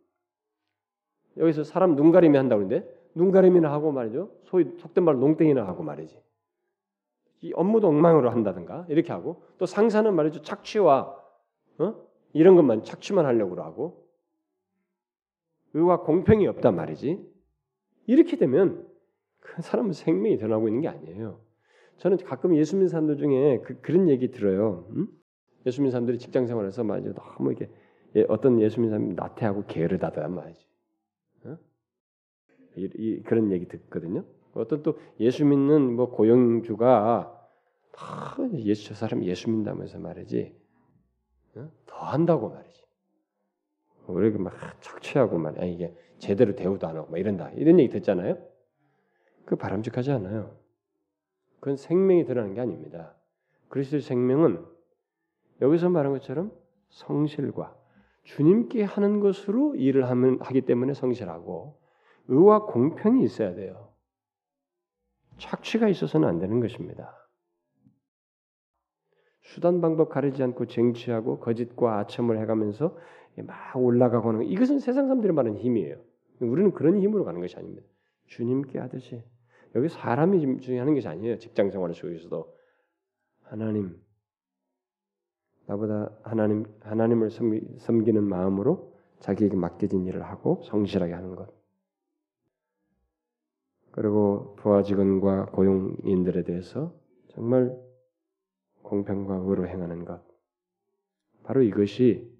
[1.37, 4.31] 여기서 사람 눈 가림이 한다고 그러는데 눈 가림이나 하고 말이죠.
[4.45, 6.19] 소위 속된 말로 농땡이나 하고 말이지.
[7.43, 10.41] 이 업무도 엉망으로 한다든가 이렇게 하고 또 상사는 말이죠.
[10.41, 11.15] 착취와
[11.79, 11.95] 어?
[12.33, 14.09] 이런 것만 착취만 하려고 하고
[15.75, 17.23] 의와 공평이 없단 말이지.
[18.07, 18.89] 이렇게 되면
[19.41, 21.46] 그 사람은 생명이 드러나고 있는 게 아니에요.
[21.99, 24.87] 저는 가끔 예수 믿는 사람들 중에 그, 런 얘기 들어요.
[24.91, 25.09] 음?
[25.65, 27.15] 예수 믿는 사람들이 직장 생활에서 말이죠.
[27.15, 27.71] 너무 이게
[28.17, 30.67] 예, 어떤 예수 믿는 사람이 나태하고 게으르다단 말이지.
[31.45, 31.59] 어?
[32.77, 34.25] 이, 이, 그런 얘기 듣거든요.
[34.55, 37.33] 어떤 또 예수 믿는 뭐 고용주가
[37.99, 40.55] 아, 예수 저 사람 예수 믿다면서 말이지
[41.57, 41.71] 어?
[41.87, 42.85] 더 한다고 말이지.
[44.07, 48.39] 우리가 막 착취하고 말이야 이게 제대로 대우도 안 하고 막 이런다 이런 얘기 듣잖아요.
[49.45, 50.66] 그 바람직하지 않아요.
[51.67, 53.17] 그건 생명이 드러나는 게 아닙니다.
[53.71, 54.65] 그리스도의 생명은
[55.61, 56.53] 여기서 말한 것처럼
[56.91, 57.77] 성실과
[58.23, 61.81] 주님께 하는 것으로 일을 하면 하기 때문에 성실하고
[62.29, 63.93] 의와 공평이 있어야 돼요.
[65.39, 67.13] 착취가 있어서는 안 되는 것입니다.
[69.43, 72.97] 수단 방법 가리지 않고 쟁취하고 거짓과 아첨을 해가면서
[73.39, 74.47] 막 올라가고 하는 것.
[74.47, 76.01] 이것은 세상 사람들이 말하는 힘이에요.
[76.39, 77.85] 우리는 그런 힘으로 가는 것이 아닙니다.
[78.27, 79.25] 주님께 하듯이
[79.77, 80.39] 여기 사람이
[80.79, 81.39] 하는 것이 아니에요.
[81.39, 82.57] 직장 생활 속에서도
[83.43, 84.03] 하나님
[85.67, 91.55] 나보다 하나님 하나님을 섬기는 마음으로 자기에게 맡겨진 일을 하고 성실하게 하는 것.
[93.91, 96.95] 그리고 부하 직원과 고용인들에 대해서
[97.29, 97.77] 정말
[98.83, 100.23] 공평과 의로 행하는 것.
[101.43, 102.35] 바로 이것이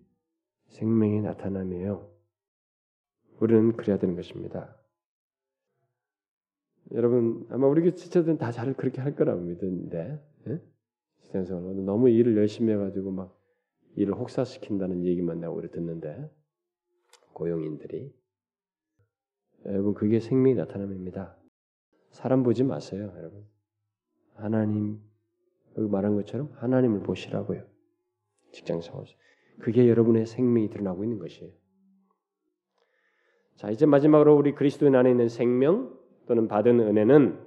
[0.69, 2.11] 생명의 나타남이에요.
[3.41, 4.76] 우리는 그래야 되는 것입니다.
[6.93, 10.61] 여러분 아마 우리 지체들은 다 잘 그렇게 할 거라고 믿는데 예?
[11.23, 13.37] 직장생활 너무 일을 열심히 해가지고 막
[13.97, 16.31] 일을 혹사시킨다는 얘기만 내가 오래 듣는데
[17.33, 18.15] 고용인들이
[19.67, 21.37] 여러분 그게 생명의 나타남입니다.
[22.13, 23.45] 사람 보지 마세요, 여러분.
[24.35, 25.01] 하나님
[25.77, 27.67] 여기 말한 것처럼 하나님을 보시라고요.
[28.53, 29.05] 직장 생활
[29.61, 31.53] 그게 여러분의 생명이 드러나고 있는 것이에요.
[33.57, 35.96] 자, 이제 마지막으로 우리 그리스도인 안에 있는 생명
[36.27, 37.39] 또는 받은 은혜는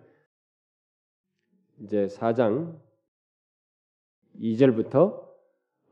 [1.82, 2.76] 이제 4장
[4.40, 5.28] 2절부터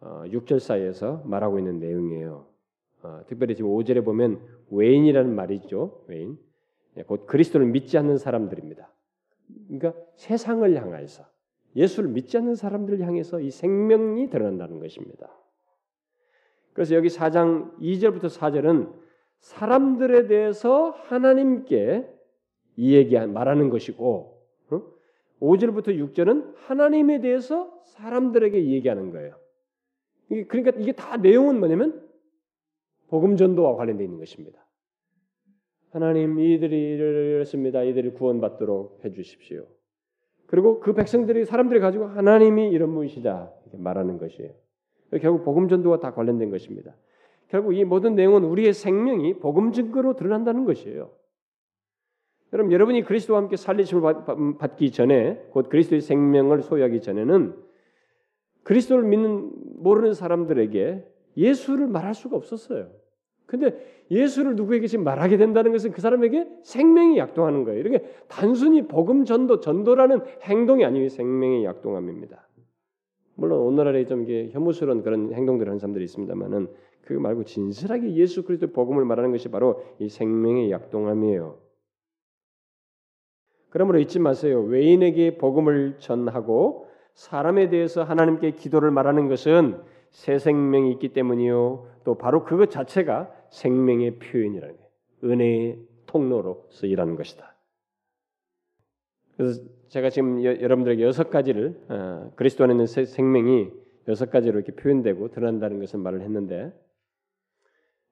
[0.01, 2.47] 6절 어, 사이에서 말하고 있는 내용이에요.
[3.03, 6.03] 어, 특별히 지금 5절에 보면 외인이라는 말이죠.
[6.07, 6.37] 외인.
[6.97, 8.89] 예, 곧 그리스도를 믿지 않는 사람들입니다.
[9.67, 11.25] 그러니까 세상을 향해서
[11.75, 15.29] 예수를 믿지 않는 사람들을 향해서 이 생명이 드러난다는 것입니다.
[16.73, 18.93] 그래서 여기 4장 2절부터 4절은
[19.39, 22.16] 사람들에 대해서 하나님께
[22.77, 24.37] 이 얘기 말하는 것이고
[25.41, 29.35] 5절부터 6절은 하나님에 대해서 사람들에게 얘기하는 거예요.
[30.47, 32.07] 그러니까 이게 다 내용은 뭐냐면
[33.09, 34.65] 복음 전도와 관련되어 있는 것입니다.
[35.91, 37.83] 하나님 이들이 이랬습니다.
[37.83, 39.65] 이들이 구원받도록 해주십시오.
[40.47, 44.51] 그리고 그 백성들이 사람들이 가지고 하나님이 이런 분이시다 이렇게 말하는 것이에요.
[45.21, 46.95] 결국 복음 전도와 다 관련된 것입니다.
[47.47, 51.11] 결국 이 모든 내용은 우리의 생명이 복음 증거로 드러난다는 것이에요.
[52.53, 54.13] 여러분 여러분이 그리스도와 함께 살리심을
[54.57, 57.55] 받기 전에 곧 그리스도의 생명을 소유하기 전에는
[58.63, 62.89] 그리스도를 믿는 모르는 사람들에게 예수를 말할 수가 없었어요.
[63.45, 67.79] 근데 예수를 누구에게 지금 말하게 된다는 것은 그 사람에게 생명이 약동하는 거예요.
[67.79, 72.47] 이렇게 단순히 복음 전도 전도라는 행동이 아니고 생명의 약동함입니다.
[73.35, 76.67] 물론 오늘날에 좀 이게 혐오스러운 그런 행동들을 하는 사람들이 있습니다만은
[77.01, 81.66] 그 말고 진실하게 예수 그리스도 복음을 말하는 것이 바로 이 생명의 약동함이에요.
[83.77, 84.59] 그러므로 잊지 마세요.
[84.63, 91.87] 외인에게 복음을 전하고 사람에 대해서 하나님께 기도를 말하는 것은 새 생명이 있기 때문이요.
[92.03, 94.89] 또 바로 그것 자체가 생명의 표현이라는 거예요.
[95.23, 97.55] 은혜의 통로로서 일하는 것이다.
[99.35, 103.69] 그래서 제가 지금 여, 러분들에게 여섯 가지를 어, 그리스도 안에 있는 생명이
[104.07, 106.73] 여섯 가지로 이렇게 표현되고 드러난다는 것을 말을 했는데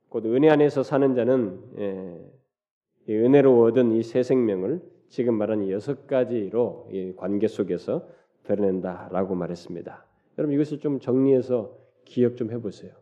[0.10, 6.08] 곧 은혜 안에서 사는 자는 예, 은혜로 얻은 이 새 생명을 지금 말한 이 여섯
[6.08, 8.08] 가지로 이 관계 속에서
[8.44, 10.06] 드러낸다라고 말했습니다.
[10.38, 12.94] 여러분 이것을 좀 정리해서 기억 좀 해보세요.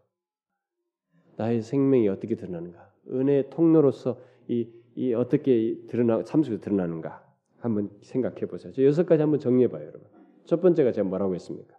[1.36, 2.92] 나의 생명이 어떻게 드러나는가?
[3.10, 7.24] 은혜의 통로로서 이, 이 어떻게 드러나 삶 속에 드러나는가?
[7.58, 8.74] 한번 생각해 보세요.
[8.74, 10.08] 저 여섯 가지 한번 정리해 봐요, 여러분.
[10.46, 11.78] 첫 번째가 제가 뭐라고 했습니까?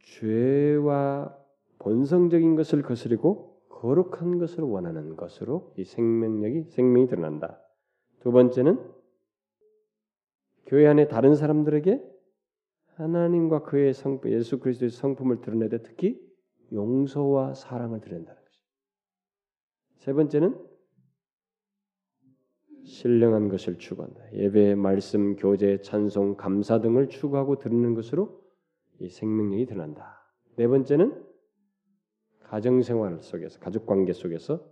[0.00, 1.36] 죄와
[1.78, 7.60] 본성적인 것을 거스르고 거룩한 것을 원하는 것으로 이 생명력이 생명이 드러난다.
[8.22, 8.78] 두 번째는
[10.66, 12.00] 교회 안에 다른 사람들에게
[12.94, 16.20] 하나님과 그의 성품, 예수 그리스도의 성품을 드러내되 특히
[16.72, 18.72] 용서와 사랑을 드러낸다는 것입니다.
[19.96, 20.68] 세 번째는
[22.84, 24.32] 신령한 것을 추구한다.
[24.34, 28.40] 예배, 말씀, 교제, 찬송, 감사 등을 추구하고 드리는 것으로
[29.00, 30.32] 이 생명력이 드러난다.
[30.56, 31.26] 네 번째는
[32.44, 34.64] 가정 생활 속에서 가족 관계 속에서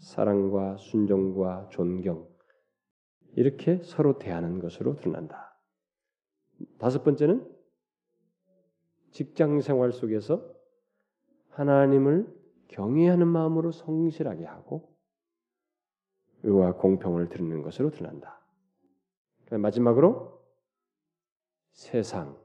[0.00, 2.33] 사랑과 순종과 존경
[3.36, 5.58] 이렇게 서로 대하는 것으로 드러난다.
[6.78, 7.50] 다섯 번째는
[9.10, 10.54] 직장 생활 속에서
[11.50, 12.26] 하나님을
[12.68, 14.94] 경외하는 마음으로 성실하게 하고
[16.42, 18.40] 의와 공평을 드리는 것으로 드러난다.
[19.50, 20.42] 마지막으로
[21.72, 22.36] 세상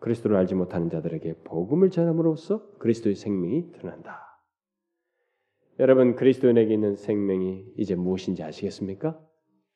[0.00, 4.42] 그리스도를 알지 못하는 자들에게 복음을 전함으로써 그리스도의 생명이 드러난다.
[5.78, 9.20] 여러분 그리스도인에게 있는 생명이 이제 무엇인지 아시겠습니까?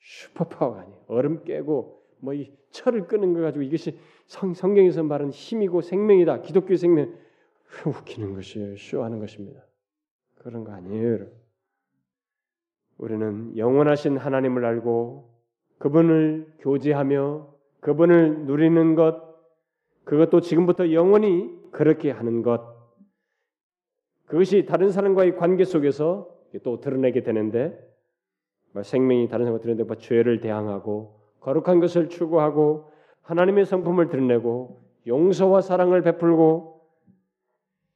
[0.00, 1.04] 슈퍼파워가 아니에요.
[1.08, 6.42] 얼음 깨고 뭐 이 철을 끄는 거 가지고 이것이 성, 성경에서 말하는 힘이고 생명이다.
[6.42, 7.14] 기독교 생명
[7.86, 8.76] 웃기는 것이에요.
[8.76, 9.64] 쇼하는 것입니다.
[10.36, 11.32] 그런 거 아니에요, 여러분.
[12.98, 15.30] 우리는 영원하신 하나님을 알고
[15.78, 19.30] 그분을 교제하며 그분을 누리는 것,
[20.04, 22.78] 그것도 지금부터 영원히 그렇게 하는 것,
[24.26, 26.28] 그것이 다른 사람과의 관계 속에서
[26.62, 27.89] 또 드러내게 되는데, 뭐
[28.82, 32.90] 생명이 다른 사람과 드러내는데 뭐 죄를 대항하고 거룩한 것을 추구하고
[33.22, 36.80] 하나님의 성품을 드러내고 용서와 사랑을 베풀고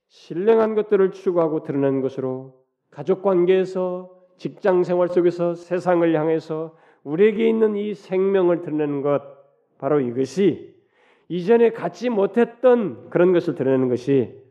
[0.09, 7.95] 신령한 것들을 추구하고 드러내는 것으로 가족 관계에서 직장 생활 속에서 세상을 향해서 우리에게 있는 이
[7.95, 9.23] 생명을 드러내는 것
[9.79, 10.75] 바로 이것이
[11.29, 14.43] 이전에 갖지 못했던 그런 것을 드러내는 것이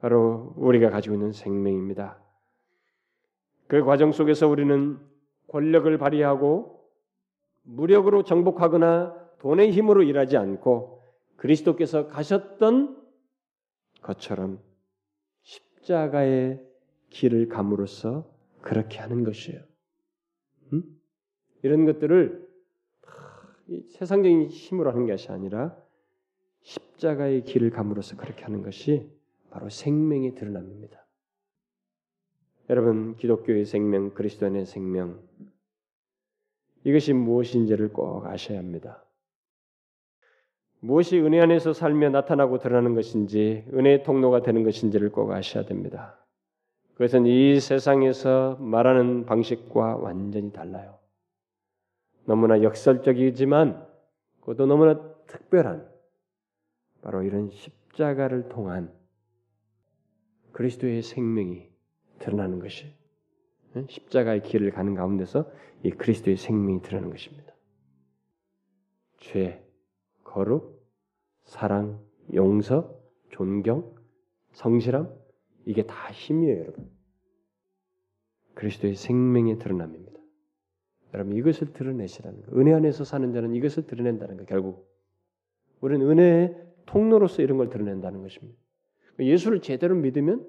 [0.00, 2.18] 바로 우리가 가지고 있는 생명입니다.
[3.72, 4.98] 그 과정 속에서 우리는
[5.48, 6.84] 권력을 발휘하고
[7.62, 11.00] 무력으로 정복하거나 돈의 힘으로 일하지 않고
[11.36, 13.02] 그리스도께서 가셨던
[14.02, 14.60] 것처럼
[15.40, 16.62] 십자가의
[17.08, 19.62] 길을 감으로써 그렇게 하는 것이에요.
[20.74, 20.82] 음?
[21.62, 22.46] 이런 것들을
[23.92, 25.74] 세상적인 힘으로 하는 것이 아니라
[26.60, 29.10] 십자가의 길을 감으로써 그렇게 하는 것이
[29.48, 31.01] 바로 생명이 드러납니다.
[32.72, 35.20] 여러분 기독교의 생명, 그리스도인의 생명
[36.84, 39.04] 이것이 무엇인지를 꼭 아셔야 합니다.
[40.80, 46.18] 무엇이 은혜 안에서 살며 나타나고 드러나는 것인지 은혜의 통로가 되는 것인지를 꼭 아셔야 됩니다.
[46.94, 50.98] 그것은 이 세상에서 말하는 방식과 완전히 달라요.
[52.24, 53.86] 너무나 역설적이지만
[54.40, 55.86] 그것도 너무나 특별한
[57.02, 58.90] 바로 이런 십자가를 통한
[60.52, 61.71] 그리스도의 생명이
[62.22, 62.94] 드러나는 것이
[63.88, 65.50] 십자가의 길을 가는 가운데서
[65.82, 67.52] 이 그리스도의 생명이 드러나는 것입니다.
[69.18, 69.64] 죄,
[70.24, 70.82] 거룩,
[71.44, 72.00] 사랑,
[72.34, 72.98] 용서,
[73.30, 73.94] 존경,
[74.52, 75.12] 성실함
[75.66, 76.90] 이게 다 힘이에요, 여러분.
[78.54, 80.20] 그리스도의 생명의 드러남입니다.
[81.14, 82.56] 여러분 이것을 드러내시라는 거.
[82.58, 84.44] 은혜 안에서 사는 자는 이것을 드러낸다는 거.
[84.44, 84.88] 결국
[85.80, 86.56] 우리는 은혜의
[86.86, 88.58] 통로로서 이런 걸 드러낸다는 것입니다.
[89.18, 90.46] 예수를 제대로 믿으면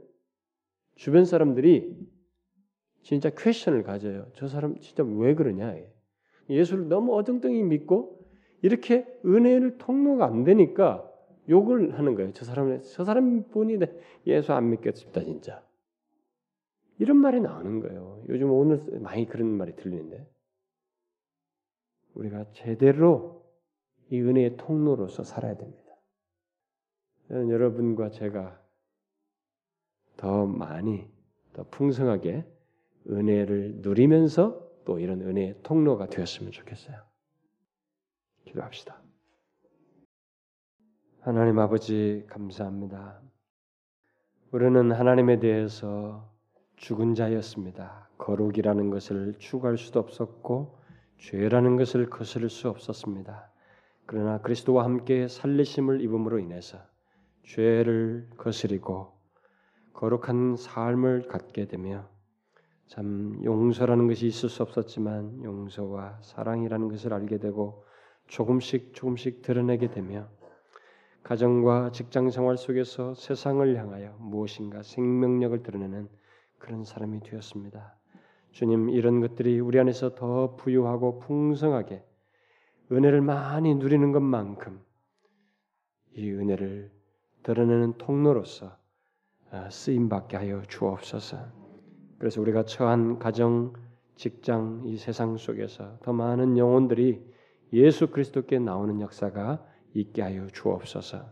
[0.95, 1.95] 주변 사람들이
[3.01, 4.27] 진짜 퀘션을 가져요.
[4.35, 5.75] 저 사람 진짜 왜 그러냐?
[6.49, 8.25] 예수를 너무 어정쩡히 믿고
[8.61, 11.09] 이렇게 은혜를 통로가 안 되니까
[11.49, 12.31] 욕을 하는 거예요.
[12.33, 13.77] 저 사람은 저 사람 본이
[14.25, 15.63] 예수 안 믿겠습니다, 진짜.
[16.99, 18.23] 이런 말이 나오는 거예요.
[18.29, 20.25] 요즘 오늘 많이 그런 말이 들리는데
[22.13, 23.43] 우리가 제대로
[24.09, 25.83] 이 은혜의 통로로서 살아야 됩니다.
[27.29, 28.62] 여러분과 제가
[30.24, 31.05] 더 많이
[31.51, 32.45] 더 풍성하게
[33.09, 36.95] 은혜를 누리면서 또 이런 은혜의 통로가 되었으면 좋겠어요.
[38.45, 39.01] 기도합시다.
[41.19, 43.19] 하나님 아버지 감사합니다.
[44.51, 46.32] 우리는 하나님에 대해서
[46.78, 48.07] 죽은 자였습니다.
[48.17, 50.78] 거룩이라는 것을 추구할 수도 없었고
[51.17, 53.51] 죄라는 것을 거스를 수 없었습니다.
[54.05, 56.78] 그러나 그리스도와 함께 살리심을 입음으로 인해서
[57.43, 59.12] 죄를 거스리고
[59.93, 62.07] 거룩한 삶을 갖게 되며
[62.87, 67.85] 참 용서라는 것이 있을 수 없었지만 용서와 사랑이라는 것을 알게 되고
[68.27, 70.27] 조금씩 조금씩 드러내게 되며
[71.23, 76.09] 가정과 직장 생활 속에서 세상을 향하여 무엇인가 생명력을 드러내는
[76.57, 77.95] 그런 사람이 되었습니다.
[78.51, 82.03] 주님 이런 것들이 우리 안에서 더 부유하고 풍성하게
[82.91, 84.81] 은혜를 많이 누리는 것만큼
[86.15, 86.91] 이 은혜를
[87.43, 88.82] 드러내는 통로로서 어,
[89.70, 91.38] 쓰임 받게 하여 주옵소서.
[92.18, 93.74] 그래서 우리가 처한 가정,
[94.16, 97.22] 직장, 이 세상 속에서 더 많은 영혼들이
[97.74, 101.26] 예수 그리스도께 나오는 역사가 있게 하여 주옵소서.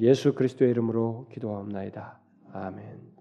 [0.00, 2.20] 예수 그리스도의 이름으로 기도하옵나이다.
[2.52, 3.17] 아멘.